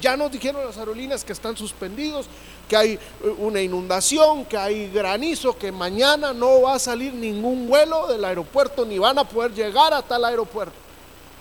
Ya 0.00 0.16
nos 0.16 0.30
dijeron 0.30 0.64
las 0.64 0.78
aerolíneas 0.78 1.24
que 1.24 1.32
están 1.32 1.56
suspendidos, 1.56 2.26
que 2.68 2.76
hay 2.76 2.92
eh, 2.92 3.00
una 3.38 3.60
inundación, 3.60 4.44
que 4.44 4.56
hay 4.56 4.90
granizo, 4.90 5.56
que 5.58 5.72
mañana 5.72 6.32
no 6.32 6.62
va 6.62 6.74
a 6.74 6.78
salir 6.78 7.12
ningún 7.12 7.66
vuelo 7.66 8.06
del 8.06 8.24
aeropuerto, 8.24 8.84
ni 8.84 8.98
van 8.98 9.18
a 9.18 9.24
poder 9.24 9.52
llegar 9.52 9.92
a 9.92 10.02
tal 10.02 10.24
aeropuerto. 10.24 10.76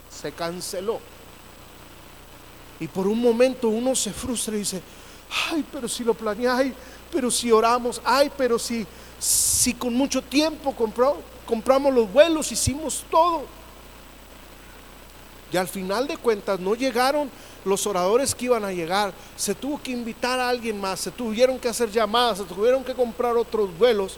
Se 0.09 0.31
canceló. 0.31 0.99
Y 2.79 2.87
por 2.87 3.07
un 3.07 3.21
momento 3.21 3.69
uno 3.69 3.95
se 3.95 4.11
frustra 4.11 4.55
y 4.55 4.59
dice, 4.59 4.81
ay, 5.51 5.63
pero 5.71 5.87
si 5.87 6.03
lo 6.03 6.13
planeé, 6.13 6.73
pero 7.11 7.31
si 7.31 7.51
oramos, 7.51 8.01
ay, 8.03 8.31
pero 8.37 8.59
si, 8.59 8.85
si 9.19 9.73
con 9.73 9.93
mucho 9.93 10.21
tiempo 10.21 10.75
compramos 11.45 11.93
los 11.93 12.11
vuelos, 12.11 12.51
hicimos 12.51 13.05
todo. 13.09 13.45
Y 15.51 15.57
al 15.57 15.67
final 15.67 16.07
de 16.07 16.17
cuentas 16.17 16.59
no 16.59 16.75
llegaron 16.75 17.29
los 17.63 17.87
oradores 17.87 18.35
que 18.35 18.45
iban 18.45 18.65
a 18.65 18.71
llegar, 18.71 19.13
se 19.35 19.55
tuvo 19.55 19.81
que 19.81 19.91
invitar 19.91 20.39
a 20.39 20.49
alguien 20.49 20.79
más, 20.79 20.99
se 20.99 21.11
tuvieron 21.11 21.59
que 21.59 21.69
hacer 21.69 21.91
llamadas, 21.91 22.39
se 22.39 22.43
tuvieron 22.43 22.83
que 22.83 22.93
comprar 22.93 23.35
otros 23.37 23.75
vuelos. 23.77 24.17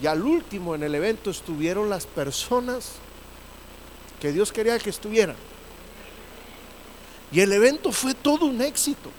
Y 0.00 0.06
al 0.06 0.22
último 0.22 0.74
en 0.74 0.82
el 0.82 0.94
evento 0.94 1.30
estuvieron 1.30 1.88
las 1.88 2.06
personas 2.06 2.92
que 4.20 4.32
Dios 4.32 4.52
quería 4.52 4.78
que 4.78 4.90
estuvieran. 4.90 5.36
Y 7.30 7.40
el 7.40 7.52
evento 7.52 7.92
fue 7.92 8.14
todo 8.14 8.46
un 8.46 8.60
éxito. 8.60 9.10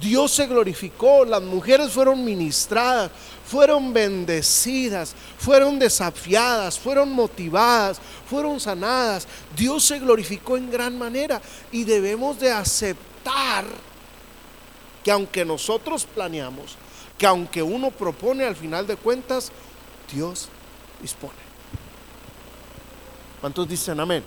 Dios 0.00 0.32
se 0.32 0.46
glorificó, 0.46 1.24
las 1.24 1.42
mujeres 1.42 1.90
fueron 1.90 2.24
ministradas, 2.24 3.10
fueron 3.44 3.92
bendecidas, 3.92 5.14
fueron 5.38 5.78
desafiadas, 5.78 6.78
fueron 6.78 7.12
motivadas, 7.12 8.00
fueron 8.28 8.58
sanadas. 8.58 9.28
Dios 9.54 9.84
se 9.84 9.98
glorificó 9.98 10.56
en 10.56 10.70
gran 10.70 10.98
manera 10.98 11.42
y 11.70 11.84
debemos 11.84 12.40
de 12.40 12.50
aceptar 12.50 13.64
que 15.04 15.10
aunque 15.10 15.44
nosotros 15.44 16.06
planeamos, 16.06 16.76
que 17.18 17.26
aunque 17.26 17.62
uno 17.62 17.90
propone 17.90 18.44
al 18.44 18.56
final 18.56 18.86
de 18.86 18.96
cuentas, 18.96 19.52
Dios 20.10 20.48
dispone. 21.00 21.34
¿Cuántos 23.40 23.68
dicen 23.68 24.00
amén? 24.00 24.24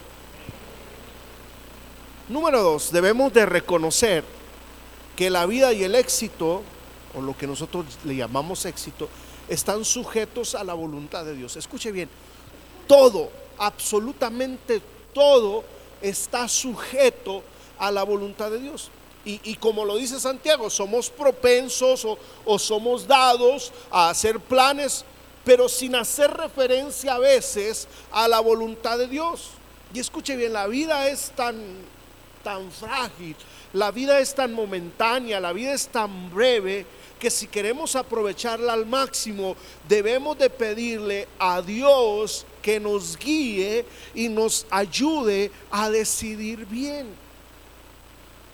Número 2.28 2.62
dos, 2.62 2.92
debemos 2.92 3.34
de 3.34 3.46
reconocer 3.46 4.35
que 5.15 5.30
la 5.30 5.45
vida 5.45 5.73
y 5.73 5.84
el 5.84 5.95
éxito, 5.95 6.62
o 7.15 7.21
lo 7.21 7.38
que 7.38 7.47
nosotros 7.47 7.86
le 8.04 8.15
llamamos 8.15 8.65
éxito, 8.65 9.10
están 9.47 9.86
sujetos 9.86 10.56
a 10.56 10.63
la 10.63 10.73
voluntad 10.73 11.23
de 11.25 11.36
Dios. 11.36 11.56
Escuche 11.56 11.91
bien, 11.91 12.10
todo, 12.88 13.30
absolutamente 13.58 14.82
todo 15.13 15.63
está 16.01 16.47
sujeto 16.47 17.43
a 17.80 17.91
la 17.91 18.04
voluntad 18.04 18.51
de 18.51 18.60
Dios. 18.60 18.91
Y, 19.28 19.56
como 19.56 19.86
lo 19.86 19.95
dice 19.95 20.19
Santiago, 20.19 20.69
somos 20.69 21.10
propensos 21.10 22.06
o, 22.06 22.15
o 22.45 22.60
somos 22.60 23.08
dados 23.08 23.73
a 23.89 24.12
hacer 24.12 24.39
planes, 24.39 25.04
pero 25.43 25.67
sin 25.67 25.95
hacer 25.95 26.30
referencia 26.30 27.15
a 27.15 27.17
veces 27.17 27.88
a 28.12 28.28
la 28.28 28.39
voluntad 28.39 28.99
de 28.99 29.08
Dios. 29.08 29.49
Y 29.95 29.99
escuche 29.99 30.36
bien, 30.36 30.54
la 30.54 30.67
vida 30.67 31.10
es 31.10 31.32
tan, 31.36 31.56
tan 32.46 32.72
frágil, 32.72 33.36
la 33.74 33.90
vida 33.90 34.20
es 34.20 34.36
tan 34.36 34.54
momentánea, 34.54 35.40
la 35.40 35.52
vida 35.52 35.74
es 35.74 35.88
tan 35.88 36.30
breve 36.30 36.86
que 37.20 37.32
si 37.32 37.48
queremos 37.48 37.96
aprovecharla 37.96 38.74
al 38.74 38.86
máximo, 38.86 39.56
debemos 39.88 40.38
de 40.38 40.52
pedirle 40.52 41.28
a 41.40 41.64
Dios 41.64 42.46
que 42.62 42.80
nos 42.80 43.18
guíe 43.18 43.84
y 44.14 44.30
nos 44.30 44.68
ayude 44.70 45.52
a 45.72 45.90
decidir 45.90 46.68
bien. 46.68 47.08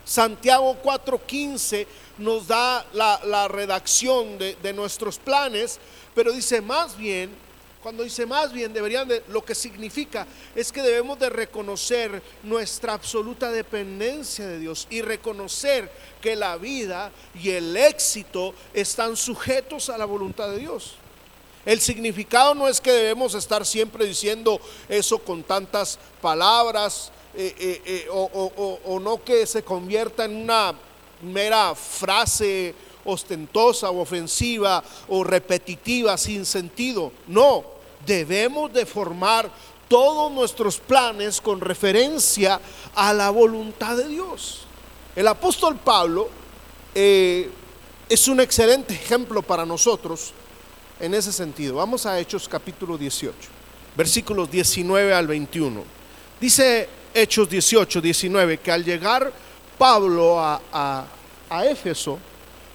Santiago 0.06 0.74
4:15 0.82 1.86
nos 2.16 2.48
da 2.48 2.86
la, 2.94 3.46
redacción 3.48 4.38
de, 4.38 4.56
de 4.62 4.72
nuestros 4.72 5.18
planes, 5.18 5.78
pero 6.14 6.32
dice 6.32 6.62
más 6.62 6.96
bien, 6.96 7.30
cuando 7.82 8.04
dice 8.04 8.26
más 8.26 8.52
bien, 8.52 8.72
deberían 8.72 9.08
de, 9.08 9.22
lo 9.28 9.44
que 9.44 9.54
significa 9.54 10.26
es 10.54 10.70
que 10.70 10.82
debemos 10.82 11.18
de 11.18 11.28
reconocer 11.28 12.22
nuestra 12.44 12.92
absoluta 12.92 13.50
dependencia 13.50 14.46
de 14.46 14.60
Dios 14.60 14.86
y 14.88 15.02
reconocer 15.02 15.90
que 16.20 16.36
la 16.36 16.56
vida 16.56 17.10
y 17.34 17.50
el 17.50 17.76
éxito 17.76 18.54
están 18.72 19.16
sujetos 19.16 19.90
a 19.90 19.98
la 19.98 20.04
voluntad 20.04 20.50
de 20.50 20.58
Dios. 20.58 20.94
El 21.66 21.80
significado 21.80 22.54
no 22.54 22.68
es 22.68 22.80
que 22.80 22.92
debemos 22.92 23.34
estar 23.34 23.66
siempre 23.66 24.04
diciendo 24.04 24.60
eso 24.88 25.18
con 25.18 25.42
tantas 25.42 25.98
palabras 26.20 27.10
eh, 27.34 27.54
eh, 27.58 27.82
eh, 27.84 28.06
o 28.10 29.00
no 29.00 29.24
que 29.24 29.46
se 29.46 29.62
convierta 29.62 30.24
en 30.24 30.36
una 30.36 30.74
mera 31.22 31.74
frase 31.74 32.74
ostentosa 33.04 33.90
o 33.90 34.00
ofensiva 34.00 34.82
o 35.08 35.24
repetitiva 35.24 36.16
sin 36.16 36.46
sentido. 36.46 37.12
No, 37.26 37.71
debemos 38.06 38.72
de 38.72 38.86
formar 38.86 39.50
todos 39.88 40.32
nuestros 40.32 40.78
planes 40.78 41.40
con 41.40 41.60
referencia 41.60 42.60
a 42.94 43.12
la 43.12 43.30
voluntad 43.30 43.96
de 43.96 44.08
Dios. 44.08 44.60
El 45.14 45.28
apóstol 45.28 45.76
Pablo 45.76 46.30
eh, 46.94 47.50
es 48.08 48.28
un 48.28 48.40
excelente 48.40 48.94
ejemplo 48.94 49.42
para 49.42 49.66
nosotros 49.66 50.32
en 50.98 51.14
ese 51.14 51.32
sentido. 51.32 51.76
Vamos 51.76 52.06
a 52.06 52.18
Hechos 52.18 52.48
capítulo 52.48 52.96
18, 52.96 53.34
versículos 53.96 54.50
19 54.50 55.12
al 55.12 55.26
21. 55.26 55.84
Dice 56.40 56.88
Hechos 57.12 57.48
18, 57.50 58.00
19, 58.00 58.58
que 58.58 58.72
al 58.72 58.84
llegar 58.84 59.32
Pablo 59.76 60.40
a, 60.40 60.60
a 61.50 61.66
Éfeso, 61.66 62.18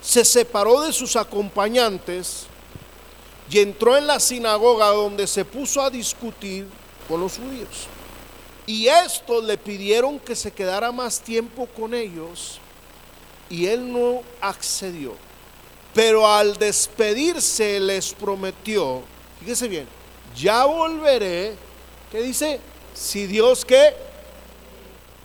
se 0.01 0.23
separó 0.23 0.81
de 0.81 0.93
sus 0.93 1.15
acompañantes 1.15 2.45
y 3.49 3.59
entró 3.59 3.95
en 3.97 4.07
la 4.07 4.19
sinagoga 4.19 4.87
donde 4.87 5.25
se 5.25 5.45
puso 5.45 5.81
a 5.81 5.89
discutir 5.89 6.67
con 7.07 7.21
los 7.21 7.37
judíos. 7.37 7.87
Y 8.65 8.87
estos 8.87 9.43
le 9.43 9.57
pidieron 9.57 10.19
que 10.19 10.35
se 10.35 10.51
quedara 10.51 10.91
más 10.91 11.21
tiempo 11.21 11.67
con 11.67 11.93
ellos 11.93 12.59
y 13.49 13.67
él 13.67 13.91
no 13.91 14.21
accedió. 14.41 15.15
Pero 15.93 16.27
al 16.27 16.57
despedirse 16.57 17.79
les 17.79 18.13
prometió, 18.13 19.03
fíjese 19.39 19.67
bien, 19.69 19.87
ya 20.35 20.65
volveré, 20.65 21.55
¿qué 22.11 22.21
dice? 22.21 22.59
Si 22.93 23.25
Dios 23.25 23.63
que, 23.63 23.95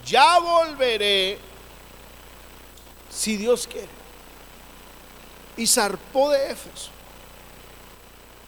ya 0.06 0.38
volveré, 0.38 1.38
si 3.10 3.36
Dios 3.36 3.66
quiere. 3.66 3.88
Y 5.56 5.66
zarpó 5.66 6.30
de 6.30 6.52
Éfeso 6.52 6.90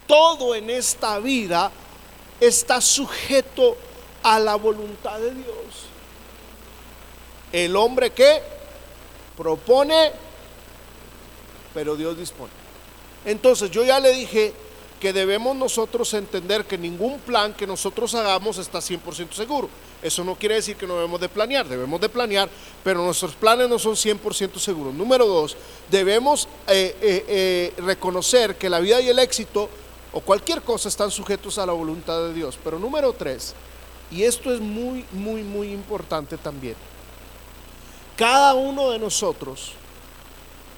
todo 0.07 0.55
en 0.55 0.71
esta 0.71 1.19
vida 1.19 1.71
está 2.41 2.81
sujeto 2.81 3.77
a 4.23 4.39
la 4.39 4.57
voluntad 4.57 5.19
de 5.19 5.35
Dios. 5.35 5.87
El 7.53 7.77
hombre 7.77 8.11
que 8.11 8.43
propone, 9.37 10.13
pero 11.73 11.97
Dios 11.97 12.17
dispone. 12.19 12.53
Entonces 13.25 13.71
yo 13.71 13.85
ya 13.85 14.01
le 14.01 14.13
dije 14.13 14.53
que 15.01 15.13
debemos 15.13 15.55
nosotros 15.57 16.13
entender 16.15 16.65
que 16.65 16.79
ningún 16.79 17.19
plan 17.21 17.53
que 17.53 17.67
nosotros 17.67 18.15
hagamos 18.15 18.59
está 18.59 18.79
100% 18.79 19.33
seguro. 19.33 19.69
Eso 20.03 20.25
no 20.25 20.35
quiere 20.35 20.57
decir 20.57 20.77
que 20.77 20.87
no 20.87 20.97
debemos 20.97 21.21
de 21.21 21.29
planear, 21.29 21.67
debemos 21.67 22.01
de 22.01 22.09
planear, 22.09 22.49
pero 22.83 23.03
nuestros 23.03 23.35
planes 23.35 23.69
no 23.69 23.79
son 23.79 23.95
100% 23.95 24.59
seguros. 24.59 24.95
Número 24.95 25.27
dos, 25.27 25.57
debemos 25.91 26.49
eh, 26.69 26.97
eh, 27.01 27.25
eh, 27.29 27.83
reconocer 27.83 28.57
que 28.57 28.69
la 28.69 28.81
vida 28.81 29.01
y 29.01 29.09
el 29.09 29.19
éxito 29.19 29.69
o 30.15 30.21
cualquier 30.21 30.63
cosa 30.63 30.89
están 30.89 31.11
sujetos 31.11 31.59
a 31.59 31.67
la 31.67 31.73
voluntad 31.73 32.21
de 32.23 32.33
Dios. 32.33 32.57
Pero 32.63 32.79
número 32.79 33.13
tres, 33.13 33.53
y 34.13 34.23
esto 34.23 34.55
es 34.55 34.61
muy, 34.61 35.05
muy, 35.11 35.43
muy 35.43 35.73
importante 35.73 36.39
también, 36.39 36.77
cada 38.17 38.55
uno 38.55 38.91
de 38.91 39.01
nosotros 39.01 39.73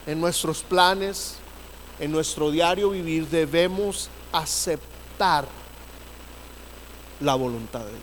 en 0.06 0.20
nuestros 0.20 0.62
planes, 0.62 1.36
en 2.00 2.10
nuestro 2.10 2.50
diario 2.50 2.90
vivir, 2.90 3.28
debemos 3.28 4.08
aceptar 4.32 5.46
la 7.20 7.34
voluntad 7.34 7.80
de 7.80 7.90
Dios. 7.90 8.00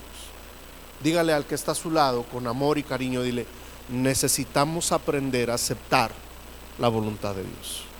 Dígale 1.01 1.33
al 1.33 1.45
que 1.45 1.55
está 1.55 1.71
a 1.71 1.75
su 1.75 1.89
lado 1.89 2.23
con 2.31 2.45
amor 2.45 2.77
y 2.77 2.83
cariño, 2.83 3.23
dile, 3.23 3.47
necesitamos 3.89 4.91
aprender 4.91 5.49
a 5.49 5.55
aceptar 5.55 6.11
la 6.77 6.89
voluntad 6.89 7.33
de 7.33 7.43
Dios. 7.43 7.92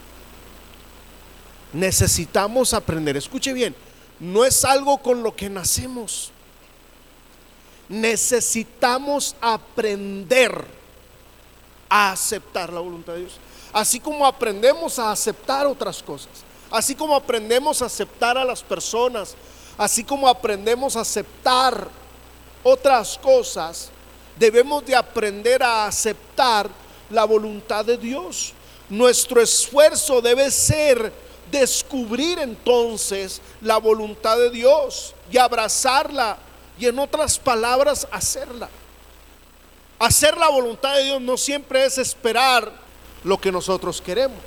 Necesitamos 1.73 2.73
aprender, 2.73 3.17
escuche 3.17 3.51
bien, 3.51 3.75
no 4.19 4.45
es 4.45 4.63
algo 4.63 4.99
con 4.99 5.23
lo 5.23 5.35
que 5.35 5.49
nacemos. 5.49 6.31
Necesitamos 7.89 9.35
aprender 9.41 10.65
a 11.89 12.11
aceptar 12.11 12.71
la 12.71 12.79
voluntad 12.79 13.13
de 13.13 13.21
Dios. 13.21 13.39
Así 13.73 13.99
como 13.99 14.25
aprendemos 14.25 14.99
a 14.99 15.11
aceptar 15.11 15.65
otras 15.65 16.01
cosas, 16.01 16.29
así 16.69 16.93
como 16.93 17.15
aprendemos 17.15 17.81
a 17.81 17.85
aceptar 17.85 18.37
a 18.37 18.45
las 18.45 18.61
personas, 18.61 19.35
así 19.77 20.03
como 20.03 20.27
aprendemos 20.27 20.95
a 20.95 21.01
aceptar 21.01 21.87
otras 22.63 23.17
cosas, 23.17 23.89
debemos 24.37 24.85
de 24.85 24.95
aprender 24.95 25.63
a 25.63 25.87
aceptar 25.87 26.69
la 27.09 27.25
voluntad 27.25 27.83
de 27.83 27.97
Dios. 27.97 28.53
Nuestro 28.89 29.41
esfuerzo 29.41 30.21
debe 30.21 30.51
ser 30.51 31.11
descubrir 31.59 32.39
entonces 32.39 33.41
la 33.61 33.77
voluntad 33.77 34.37
de 34.37 34.49
Dios 34.49 35.13
y 35.31 35.37
abrazarla 35.37 36.37
y 36.79 36.87
en 36.87 36.99
otras 36.99 37.39
palabras 37.39 38.07
hacerla. 38.11 38.69
Hacer 39.99 40.35
la 40.37 40.49
voluntad 40.49 40.95
de 40.95 41.05
Dios 41.05 41.21
no 41.21 41.37
siempre 41.37 41.85
es 41.85 41.97
esperar 41.97 42.71
lo 43.23 43.39
que 43.39 43.51
nosotros 43.51 44.01
queremos. 44.01 44.41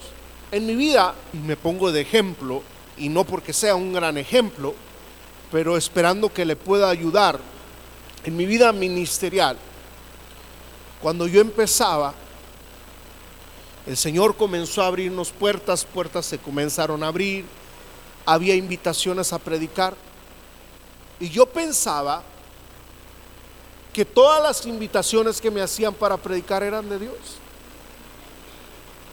En 0.52 0.66
mi 0.66 0.74
vida, 0.74 1.14
y 1.32 1.38
me 1.38 1.56
pongo 1.56 1.90
de 1.92 2.02
ejemplo, 2.02 2.62
y 2.96 3.08
no 3.08 3.24
porque 3.24 3.52
sea 3.52 3.74
un 3.74 3.92
gran 3.92 4.18
ejemplo, 4.18 4.74
pero 5.50 5.76
esperando 5.76 6.32
que 6.32 6.44
le 6.44 6.56
pueda 6.56 6.90
ayudar 6.90 7.38
en 8.24 8.36
mi 8.36 8.44
vida 8.44 8.72
ministerial, 8.72 9.56
cuando 11.00 11.26
yo 11.26 11.40
empezaba, 11.40 12.14
el 13.86 13.96
Señor 13.96 14.36
comenzó 14.36 14.82
a 14.82 14.88
abrirnos 14.88 15.30
puertas, 15.30 15.84
puertas 15.84 16.26
se 16.26 16.38
comenzaron 16.38 17.02
a 17.02 17.08
abrir, 17.08 17.44
había 18.24 18.54
invitaciones 18.54 19.32
a 19.32 19.38
predicar, 19.38 19.94
y 21.20 21.30
yo 21.30 21.46
pensaba 21.46 22.22
que 23.92 24.04
todas 24.04 24.42
las 24.42 24.66
invitaciones 24.66 25.40
que 25.40 25.50
me 25.50 25.62
hacían 25.62 25.94
para 25.94 26.16
predicar 26.16 26.62
eran 26.62 26.88
de 26.88 26.98
Dios. 26.98 27.16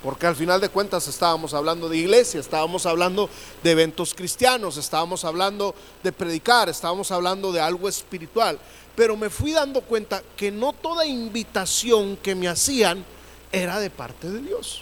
Porque 0.03 0.27
al 0.27 0.36
final 0.36 0.59
de 0.59 0.67
cuentas 0.67 1.07
estábamos 1.07 1.53
hablando 1.53 1.88
de 1.88 1.95
iglesia, 1.95 2.41
estábamos 2.41 2.86
hablando 2.86 3.29
de 3.63 3.71
eventos 3.71 4.13
cristianos, 4.13 4.75
estábamos 4.75 5.23
hablando 5.23 5.73
de 6.03 6.12
predicar, 6.12 6.67
estábamos 6.67 7.09
hablando 7.12 7.53
de 7.53 7.62
algo 7.62 7.88
espiritual. 7.88 8.59
Pero 8.97 9.15
me 9.15 9.29
fui 9.29 9.53
dando 9.53 9.79
cuenta 9.79 10.21
que 10.36 10.51
no 10.51 10.73
toda 10.73 11.05
invitación 11.05 12.17
que 12.17 12.36
me 12.36 12.49
hacían 12.49 13.05
era 13.54 13.80
de 13.80 13.89
parte 13.89 14.30
de 14.30 14.42
Dios. 14.42 14.82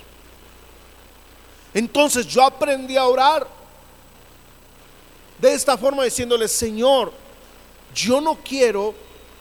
Entonces 1.73 2.25
yo 2.25 2.43
aprendí 2.43 2.97
a 2.97 3.05
orar 3.05 3.47
de 5.37 5.53
esta 5.53 5.77
forma 5.77 6.03
diciéndole, 6.03 6.47
Señor, 6.47 7.11
yo 7.93 8.21
no 8.21 8.35
quiero 8.35 8.95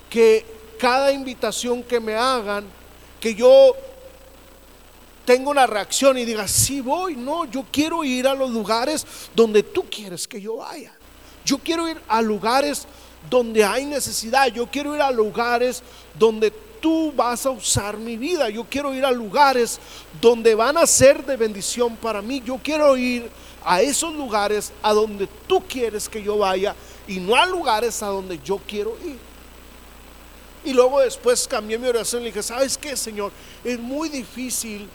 que 0.09 0.45
cada 0.79 1.12
invitación 1.12 1.83
que 1.83 2.01
me 2.01 2.14
hagan, 2.14 2.64
que 3.21 3.35
yo 3.35 3.75
tenga 5.25 5.51
una 5.51 5.66
reacción 5.66 6.19
y 6.19 6.25
diga, 6.25 6.49
sí 6.49 6.81
voy, 6.81 7.14
no, 7.14 7.45
yo 7.45 7.64
quiero 7.71 8.03
ir 8.03 8.27
a 8.27 8.35
los 8.35 8.51
lugares 8.51 9.07
donde 9.35 9.62
tú 9.62 9.85
quieres 9.88 10.27
que 10.27 10.40
yo 10.40 10.57
vaya. 10.57 10.93
Yo 11.45 11.59
quiero 11.59 11.88
ir 11.88 12.01
a 12.09 12.21
lugares 12.21 12.87
donde 13.29 13.62
hay 13.62 13.85
necesidad, 13.85 14.49
yo 14.49 14.66
quiero 14.66 14.95
ir 14.95 15.03
a 15.03 15.11
lugares 15.11 15.83
donde 16.19 16.53
tú 16.81 17.12
vas 17.14 17.47
a 17.47 17.51
usar 17.51 17.97
mi 17.97 18.16
vida, 18.16 18.49
yo 18.49 18.64
quiero 18.64 18.95
ir 18.95 19.05
a 19.05 19.11
lugares 19.11 19.79
donde 20.21 20.55
van 20.55 20.77
a 20.77 20.87
ser 20.87 21.25
de 21.25 21.37
bendición 21.37 21.97
para 21.97 22.23
mí, 22.23 22.43
yo 22.45 22.59
quiero 22.62 22.97
ir 22.97 23.31
a 23.64 23.83
esos 23.83 24.14
lugares 24.14 24.73
a 24.83 24.93
donde 24.93 25.29
tú 25.47 25.62
quieres 25.69 26.09
que 26.09 26.23
yo 26.23 26.38
vaya 26.38 26.75
y 27.07 27.19
no 27.21 27.35
a 27.35 27.47
lugares 27.47 28.03
a 28.03 28.07
donde 28.07 28.38
yo 28.43 28.61
quiero 28.66 28.97
ir. 29.05 29.19
Y 30.64 30.73
luego 30.73 31.01
después 31.01 31.49
cambié 31.49 31.79
mi 31.79 31.88
oración 31.88 32.23
y 32.23 32.27
dije, 32.27 32.43
¿sabes 32.43 32.77
qué, 32.77 32.97
Señor? 32.97 33.33
Es 33.64 33.79
muy 33.79 34.09
difícil 34.09 34.88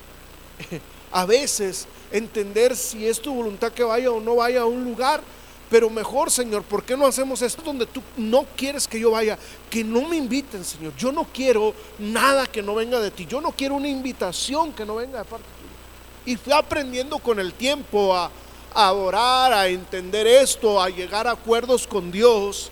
a 1.12 1.26
veces 1.26 1.86
entender 2.12 2.76
si 2.76 3.06
es 3.06 3.20
tu 3.20 3.34
voluntad 3.34 3.72
que 3.72 3.82
vaya 3.82 4.10
o 4.10 4.20
no 4.20 4.36
vaya 4.36 4.60
a 4.60 4.66
un 4.66 4.84
lugar. 4.84 5.20
Pero 5.68 5.90
mejor, 5.90 6.30
Señor, 6.30 6.62
¿por 6.62 6.84
qué 6.84 6.96
no 6.96 7.06
hacemos 7.06 7.42
esto 7.42 7.62
donde 7.62 7.86
tú 7.86 8.00
no 8.16 8.46
quieres 8.56 8.86
que 8.86 9.00
yo 9.00 9.10
vaya? 9.10 9.36
Que 9.68 9.82
no 9.82 10.02
me 10.02 10.16
inviten, 10.16 10.64
Señor. 10.64 10.94
Yo 10.96 11.10
no 11.10 11.24
quiero 11.24 11.74
nada 11.98 12.46
que 12.46 12.62
no 12.62 12.74
venga 12.76 13.00
de 13.00 13.10
ti. 13.10 13.26
Yo 13.26 13.40
no 13.40 13.50
quiero 13.50 13.74
una 13.74 13.88
invitación 13.88 14.72
que 14.72 14.86
no 14.86 14.96
venga 14.96 15.18
de 15.18 15.24
parte 15.24 15.44
ti 15.44 16.30
Y 16.30 16.36
fui 16.36 16.52
aprendiendo 16.52 17.18
con 17.18 17.40
el 17.40 17.52
tiempo 17.52 18.14
a, 18.14 18.30
a 18.74 18.92
orar, 18.92 19.52
a 19.52 19.66
entender 19.66 20.26
esto, 20.26 20.80
a 20.80 20.88
llegar 20.88 21.26
a 21.26 21.32
acuerdos 21.32 21.86
con 21.86 22.12
Dios. 22.12 22.70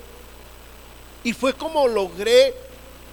Y 1.25 1.33
fue 1.33 1.53
como 1.53 1.89
logré 1.89 2.55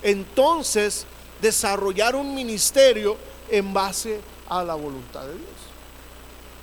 entonces 0.03 1.07
desarrollar 1.41 2.15
un 2.15 2.35
ministerio 2.35 3.17
en 3.49 3.73
base 3.73 4.21
a 4.47 4.63
la 4.63 4.75
voluntad 4.75 5.21
de 5.21 5.33
Dios. 5.33 5.49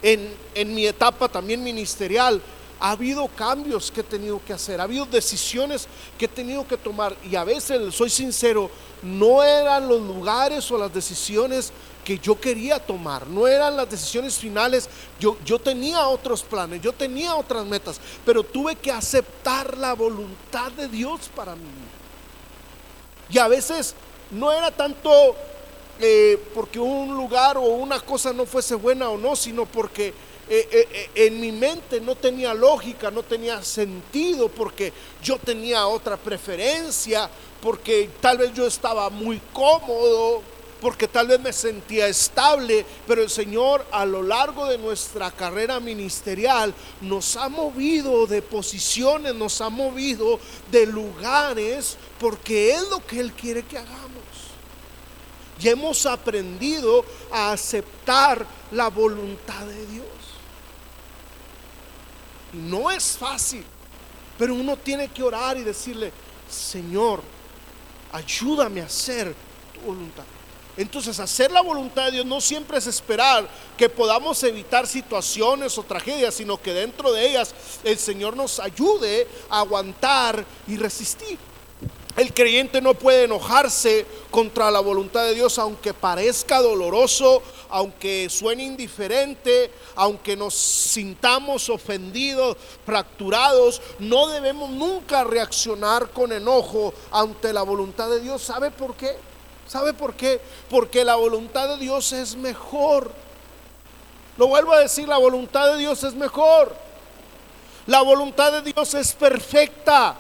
En, 0.00 0.33
en, 0.54 0.74
mi 0.74 0.87
etapa 0.87 1.28
también 1.28 1.64
ministerial 1.64 2.40
ha 2.80 2.92
habido 2.92 3.28
cambios 3.28 3.90
que 3.90 4.00
he 4.00 4.04
tenido 4.04 4.40
que 4.44 4.52
hacer, 4.52 4.80
ha 4.80 4.84
habido 4.84 5.06
decisiones 5.06 5.88
que 6.18 6.26
he 6.26 6.28
tenido 6.28 6.66
que 6.66 6.76
tomar 6.76 7.16
y 7.28 7.36
a 7.36 7.44
veces, 7.44 7.94
soy 7.94 8.10
sincero, 8.10 8.70
no 9.02 9.42
eran 9.42 9.88
los 9.88 10.00
lugares 10.00 10.70
o 10.70 10.78
las 10.78 10.92
decisiones 10.92 11.72
que 12.04 12.18
yo 12.18 12.40
quería 12.40 12.78
tomar, 12.78 13.26
no 13.26 13.46
eran 13.46 13.76
las 13.76 13.90
decisiones 13.90 14.38
finales, 14.38 14.88
yo, 15.20 15.36
yo 15.44 15.58
tenía 15.58 16.06
otros 16.08 16.42
planes, 16.42 16.80
yo 16.80 16.92
tenía 16.92 17.34
otras 17.34 17.66
metas, 17.66 18.00
pero 18.24 18.42
tuve 18.42 18.76
que 18.76 18.90
aceptar 18.90 19.76
la 19.76 19.92
voluntad 19.94 20.72
de 20.72 20.88
Dios 20.88 21.28
para 21.34 21.54
mí. 21.54 21.68
Y 23.30 23.38
a 23.38 23.48
veces 23.48 23.94
no 24.30 24.50
era 24.52 24.70
tanto 24.70 25.36
eh, 26.00 26.42
porque 26.54 26.78
un 26.78 27.14
lugar 27.14 27.56
o 27.58 27.62
una 27.62 28.00
cosa 28.00 28.32
no 28.32 28.46
fuese 28.46 28.74
buena 28.74 29.10
o 29.10 29.18
no, 29.18 29.36
sino 29.36 29.66
porque 29.66 30.14
eh, 30.50 30.88
eh, 30.90 31.11
en 31.14 31.40
mi 31.40 31.52
mente 31.52 32.00
no 32.00 32.14
tenía 32.14 32.54
lógica, 32.54 33.11
no 33.11 33.22
tenía 33.22 33.62
sentido, 33.62 34.48
porque 34.48 34.92
yo 35.22 35.38
tenía 35.38 35.87
otra 35.87 36.16
preferencia, 36.16 37.28
porque 37.61 38.11
tal 38.20 38.38
vez 38.38 38.54
yo 38.54 38.66
estaba 38.66 39.11
muy 39.11 39.40
cómodo 39.52 40.42
porque 40.80 41.08
tal 41.08 41.26
vez 41.26 41.40
me 41.40 41.52
sentía 41.52 42.06
estable, 42.06 42.84
pero 43.06 43.22
el 43.22 43.30
Señor 43.30 43.84
a 43.90 44.06
lo 44.06 44.22
largo 44.22 44.66
de 44.66 44.78
nuestra 44.78 45.30
carrera 45.30 45.80
ministerial 45.80 46.72
nos 47.00 47.37
ha 47.37 47.48
movido 47.48 48.26
de 48.26 48.42
posiciones, 48.42 49.34
nos 49.34 49.61
ha 49.61 49.70
movido 49.70 50.38
de 50.70 50.87
lugares, 50.87 51.96
porque 52.20 52.72
es 52.72 52.88
lo 52.88 53.04
que 53.04 53.20
Él 53.20 53.32
quiere 53.32 53.64
que 53.64 53.78
hagamos. 53.78 54.08
Y 55.61 55.68
hemos 55.68 56.06
aprendido 56.06 57.04
a 57.32 57.52
aceptar 57.52 58.46
la 58.70 58.88
voluntad 58.88 59.66
de 59.66 59.87
Dios. 59.87 60.17
No 62.52 62.90
es 62.90 63.16
fácil, 63.16 63.64
pero 64.38 64.54
uno 64.54 64.76
tiene 64.76 65.08
que 65.08 65.22
orar 65.22 65.56
y 65.56 65.62
decirle, 65.62 66.12
Señor, 66.48 67.22
ayúdame 68.12 68.80
a 68.80 68.87
hacer 68.87 69.34
tu 69.74 69.80
voluntad. 69.80 70.24
Entonces, 70.76 71.18
hacer 71.18 71.50
la 71.50 71.61
voluntad 71.61 72.06
de 72.06 72.12
Dios 72.12 72.26
no 72.26 72.40
siempre 72.40 72.78
es 72.78 72.87
esperar 72.87 73.48
que 73.76 73.88
podamos 73.88 74.40
evitar 74.44 74.87
situaciones 74.87 75.76
o 75.76 75.82
tragedias, 75.82 76.34
sino 76.34 76.56
que 76.62 76.72
dentro 76.72 77.12
de 77.12 77.28
ellas 77.28 77.52
el 77.82 77.98
Señor 77.98 78.37
nos 78.37 78.61
ayude 78.61 79.26
a 79.50 79.58
aguantar 79.58 80.44
y 80.68 80.76
resistir. 80.76 81.37
El 82.16 82.32
creyente 82.32 82.80
no 82.80 82.94
puede 82.94 83.24
enojarse 83.24 84.06
contra 84.30 84.70
la 84.70 84.78
voluntad 84.78 85.24
de 85.24 85.34
Dios, 85.34 85.58
aunque 85.58 85.94
parezca 85.94 86.61
doloroso, 86.61 87.42
aunque 87.70 88.28
suene 88.31 88.64
indiferente, 88.64 89.70
aunque 89.94 90.37
nos 90.37 90.54
sintamos 90.54 91.68
ofendidos, 91.68 92.57
fracturados. 92.85 93.81
No 93.98 94.28
debemos 94.28 94.70
nunca 94.70 95.24
reaccionar 95.24 96.11
con 96.11 96.33
enojo 96.33 96.94
ante 97.11 97.52
la 97.52 97.62
voluntad 97.62 98.09
de 98.09 98.20
Dios. 98.20 98.42
¿Sabe 98.42 98.70
por 98.70 98.94
qué? 98.94 99.16
¿Sabe 99.66 99.92
por 99.92 100.14
qué? 100.14 100.40
Porque 100.70 101.04
la 101.04 101.16
voluntad 101.16 101.68
de 101.68 101.76
Dios 101.76 102.12
es 102.12 102.37
mejor. 102.37 103.12
Lo 104.38 104.46
vuelvo 104.46 104.72
a 104.72 104.81
decir, 104.81 105.09
la 105.09 105.18
voluntad 105.18 105.72
de 105.72 105.78
Dios 105.78 106.04
es 106.04 106.14
mejor. 106.14 106.74
La 107.87 108.02
voluntad 108.02 108.52
de 108.52 108.72
Dios 108.72 108.94
es 108.94 109.12
perfecta. 109.12 110.16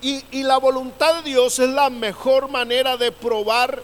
Y, 0.00 0.42
la 0.44 0.58
voluntad 0.58 1.16
de 1.16 1.30
Dios 1.30 1.58
es 1.58 1.68
la 1.70 1.90
mejor 1.90 2.48
manera 2.48 2.96
de 2.96 3.10
probar 3.10 3.82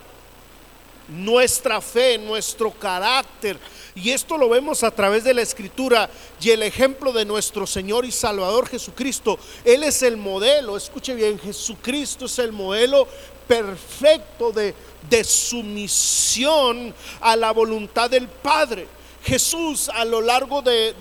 nuestra 1.09 1.81
fe, 1.81 2.19
nuestro 2.19 2.71
carácter. 2.71 3.59
Y 3.95 4.11
esto 4.11 4.37
lo 4.37 4.49
vemos 4.49 4.83
a 4.83 4.91
través 4.91 5.25
de 5.25 5.35
la 5.35 5.43
escritura 5.43 6.11
y 6.41 6.51
el 6.51 6.63
ejemplo 6.63 7.13
de 7.13 7.25
nuestro 7.25 7.67
Señor 7.67 8.05
y 8.05 8.13
Salvador 8.13 8.69
Jesucristo. 8.69 9.39
Él 9.65 9.85
es 9.85 10.03
el 10.03 10.17
modelo, 10.17 10.77
escuche 10.77 11.15
bien, 11.15 11.39
Jesucristo 11.39 12.27
es 12.27 12.39
el 12.39 12.53
modelo 12.53 13.07
perfecto 13.47 14.53
de, 14.53 14.75
de 15.09 15.23
sumisión 15.23 16.95
a 17.21 17.37
la 17.37 17.53
voluntad 17.53 18.11
del 18.11 18.29
Padre. 18.29 18.89
Jesús 19.23 19.89
a 19.89 20.05
lo 20.05 20.21
largo 20.21 20.61
de, 20.61 20.95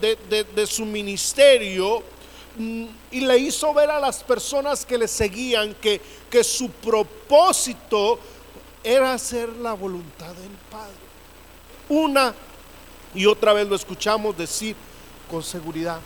de 0.56 0.68
su 0.68 0.86
ministerio 0.86 2.04
Mm, 2.56 2.86
y 3.10 3.22
le 3.22 3.40
hizo 3.40 3.74
ver 3.74 3.90
a 3.90 4.00
las 4.00 4.24
personas 4.24 4.86
que 4.86 4.96
le 4.96 5.08
seguían 5.08 5.74
que, 5.76 6.00
que 6.30 6.44
su 6.44 6.70
propósito 6.70 8.20
era 8.84 9.14
hacer 9.14 9.50
la 9.50 9.74
voluntad 9.74 10.34
del 10.34 10.52
Padre. 10.70 10.94
Una 11.90 12.34
y 13.16 13.26
otra 13.26 13.54
vez 13.54 13.68
lo 13.68 13.76
escuchamos 13.76 14.38
decir 14.38 14.76
con 15.30 15.44
seguridad 15.44 16.00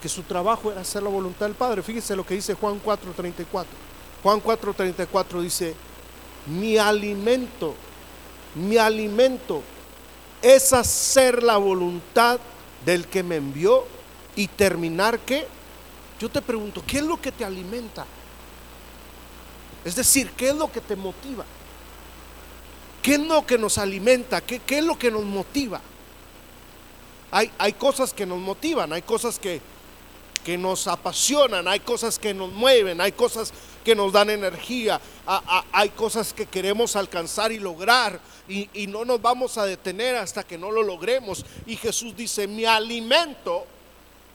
que 0.00 0.08
su 0.08 0.22
trabajo 0.22 0.70
era 0.70 0.82
hacer 0.82 1.02
la 1.02 1.08
voluntad 1.08 1.46
del 1.46 1.54
Padre. 1.54 1.82
Fíjese 1.82 2.14
lo 2.14 2.26
que 2.26 2.34
dice 2.34 2.54
Juan 2.54 2.80
4:34. 2.82 3.66
Juan 4.22 4.42
4:34 4.42 5.40
dice, 5.40 5.74
mi 6.46 6.76
alimento, 6.78 7.74
mi 8.54 8.76
alimento 8.76 9.62
es 10.42 10.72
hacer 10.72 11.42
la 11.42 11.56
voluntad 11.56 12.38
del 12.84 13.06
que 13.06 13.22
me 13.22 13.36
envió 13.36 13.86
y 14.36 14.46
terminar 14.46 15.18
que, 15.20 15.46
yo 16.20 16.28
te 16.28 16.42
pregunto, 16.42 16.82
¿qué 16.86 16.98
es 16.98 17.04
lo 17.04 17.20
que 17.20 17.32
te 17.32 17.44
alimenta? 17.44 18.04
Es 19.84 19.94
decir, 19.94 20.30
¿qué 20.36 20.48
es 20.48 20.54
lo 20.54 20.70
que 20.72 20.80
te 20.80 20.96
motiva? 20.96 21.44
¿Qué 23.02 23.14
es 23.14 23.20
lo 23.20 23.46
que 23.46 23.58
nos 23.58 23.76
alimenta? 23.76 24.40
¿Qué, 24.40 24.60
es 24.66 24.84
lo 24.84 24.98
que 24.98 25.10
nos 25.10 25.24
motiva? 25.24 25.80
Hay, 27.30 27.50
hay, 27.58 27.74
cosas 27.74 28.14
que 28.14 28.24
nos 28.24 28.38
motivan, 28.38 28.92
hay 28.92 29.02
cosas 29.02 29.38
que, 29.38 29.60
que 30.42 30.56
nos 30.56 30.86
apasionan, 30.86 31.68
hay 31.68 31.80
cosas 31.80 32.18
que 32.18 32.32
nos 32.32 32.50
mueven, 32.52 33.00
hay 33.00 33.12
cosas 33.12 33.52
que 33.84 33.94
nos 33.94 34.12
dan 34.12 34.30
energía, 34.30 35.00
hay 35.72 35.90
cosas 35.90 36.32
que 36.32 36.46
queremos 36.46 36.96
alcanzar 36.96 37.52
y 37.52 37.58
lograr 37.58 38.18
y 38.48 38.86
no 38.86 39.04
nos 39.04 39.20
vamos 39.20 39.58
a 39.58 39.66
detener 39.66 40.16
hasta 40.16 40.44
que 40.44 40.56
no 40.56 40.70
lo 40.70 40.82
logremos. 40.82 41.44
Y 41.66 41.76
Jesús 41.76 42.16
dice, 42.16 42.46
mi 42.46 42.64
alimento 42.64 43.66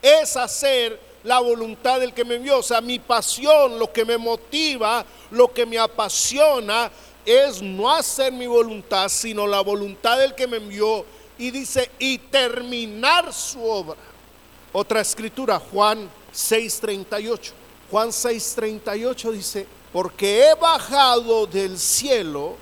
es 0.02 0.38
hacer 0.38 1.09
la 1.24 1.40
voluntad 1.40 2.00
del 2.00 2.14
que 2.14 2.26
me 2.26 2.36
envió. 2.36 2.60
O 2.60 2.64
sea, 2.64 2.82
mi 2.82 3.00
pasión, 3.00 3.78
lo 3.80 3.92
que 3.92 4.06
me 4.06 4.18
motiva, 4.18 5.06
lo 5.32 5.52
que 5.54 5.66
me 5.66 5.78
apasiona, 5.78 6.92
es 7.26 7.62
no 7.62 7.94
hacer 7.94 8.32
mi 8.32 8.48
voluntad, 8.48 9.10
sino 9.10 9.46
la 9.46 9.62
voluntad 9.62 10.18
del 10.18 10.36
que 10.36 10.48
me 10.48 10.58
envió. 10.58 11.06
Y 11.38 11.52
dice, 11.52 11.90
y 12.00 12.18
terminar 12.18 13.34
su 13.34 13.64
obra. 13.64 13.98
Otra 14.72 15.02
escritura, 15.02 15.60
Juan 15.60 16.10
6:38. 16.34 17.52
Juan 17.90 18.10
6:38 18.10 19.32
dice, 19.32 19.68
porque 19.92 20.44
he 20.44 20.56
bajado 20.56 21.48
del 21.48 21.80
cielo 21.80 22.56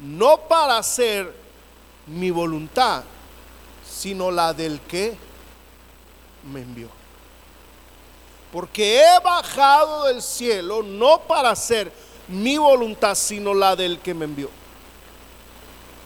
no 0.00 0.38
para 0.48 0.78
hacer 0.78 1.32
mi 2.06 2.30
voluntad, 2.30 3.04
sino 3.88 4.30
la 4.30 4.52
del 4.52 4.80
que 4.80 5.16
me 6.52 6.60
envió. 6.60 6.95
Porque 8.56 9.02
he 9.02 9.20
bajado 9.22 10.04
del 10.04 10.22
cielo 10.22 10.82
no 10.82 11.20
para 11.28 11.50
hacer 11.50 11.92
mi 12.26 12.56
voluntad, 12.56 13.14
sino 13.14 13.52
la 13.52 13.76
del 13.76 13.98
que 13.98 14.14
me 14.14 14.24
envió. 14.24 14.48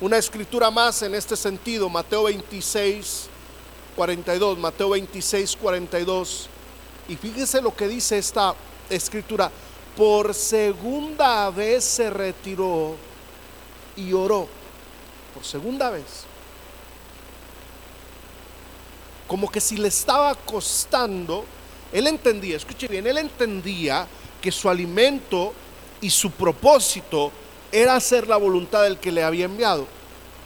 Una 0.00 0.16
escritura 0.16 0.68
más 0.68 1.00
en 1.02 1.14
este 1.14 1.36
sentido, 1.36 1.88
Mateo 1.88 2.24
26, 2.24 3.28
42, 3.94 4.58
Mateo 4.58 4.88
26, 4.90 5.56
42. 5.62 6.48
Y 7.08 7.14
fíjese 7.14 7.62
lo 7.62 7.72
que 7.72 7.86
dice 7.86 8.18
esta 8.18 8.56
escritura. 8.88 9.48
Por 9.96 10.34
segunda 10.34 11.50
vez 11.50 11.84
se 11.84 12.10
retiró 12.10 12.96
y 13.94 14.12
oró. 14.12 14.48
Por 15.34 15.44
segunda 15.44 15.90
vez 15.90 16.24
como 19.28 19.48
que 19.48 19.60
si 19.60 19.76
le 19.76 19.86
estaba 19.86 20.34
costando, 20.34 21.44
él 21.92 22.06
entendía, 22.06 22.56
escuche 22.56 22.88
bien, 22.88 23.06
él 23.06 23.18
entendía 23.18 24.06
que 24.40 24.52
su 24.52 24.68
alimento 24.68 25.52
y 26.00 26.10
su 26.10 26.30
propósito 26.30 27.32
era 27.72 27.96
hacer 27.96 28.26
la 28.28 28.36
voluntad 28.36 28.82
del 28.82 28.98
que 28.98 29.12
le 29.12 29.22
había 29.22 29.44
enviado. 29.44 29.86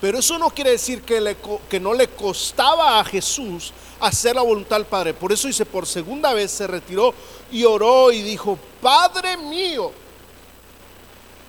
Pero 0.00 0.18
eso 0.18 0.38
no 0.38 0.50
quiere 0.50 0.72
decir 0.72 1.02
que, 1.02 1.36
que 1.68 1.80
no 1.80 1.94
le 1.94 2.08
costaba 2.08 2.98
a 3.00 3.04
Jesús 3.04 3.72
hacer 4.00 4.36
la 4.36 4.42
voluntad 4.42 4.76
del 4.76 4.86
Padre. 4.86 5.14
Por 5.14 5.32
eso 5.32 5.46
dice, 5.46 5.64
por 5.64 5.86
segunda 5.86 6.34
vez 6.34 6.50
se 6.50 6.66
retiró 6.66 7.14
y 7.50 7.64
oró 7.64 8.12
y 8.12 8.22
dijo, 8.22 8.58
Padre 8.82 9.36
mío, 9.36 9.92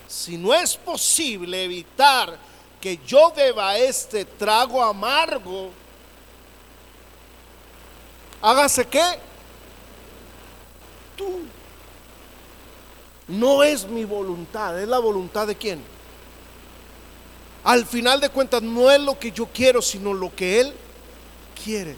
si 0.08 0.38
no 0.38 0.54
es 0.54 0.78
posible 0.78 1.66
evitar 1.66 2.38
que 2.80 3.00
yo 3.06 3.34
beba 3.36 3.78
este 3.78 4.24
trago 4.24 4.82
amargo, 4.82 5.72
hágase 8.42 8.86
qué? 8.86 9.04
Tú. 11.16 11.42
No 13.28 13.64
es 13.64 13.88
mi 13.88 14.06
voluntad, 14.06 14.80
es 14.80 14.88
la 14.88 15.00
voluntad 15.00 15.48
de 15.48 15.56
quién. 15.56 15.82
Al 17.64 17.86
final 17.86 18.22
de 18.22 18.30
cuentas 18.30 18.62
no 18.62 18.92
es 18.92 19.02
lo 19.02 19.18
que 19.18 19.32
yo 19.32 19.48
quiero, 19.48 19.82
sino 19.82 20.14
lo 20.14 20.34
que 20.36 20.60
Él 20.62 20.74
quiere. 21.64 21.96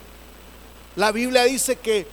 La 0.96 1.12
Biblia 1.12 1.44
dice 1.44 1.76
que 1.76 2.08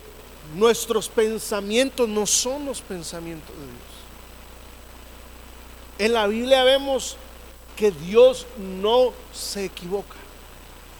nuestros 0.57 1.09
pensamientos 1.09 2.09
no 2.09 2.27
son 2.27 2.67
los 2.67 2.81
pensamientos 2.81 3.55
de 3.57 3.63
Dios. 3.63 3.95
En 5.99 6.13
la 6.13 6.27
Biblia 6.27 6.65
vemos 6.65 7.17
que 7.77 7.93
Dios 7.93 8.47
no 8.59 9.13
se 9.33 9.67
equivoca. 9.67 10.17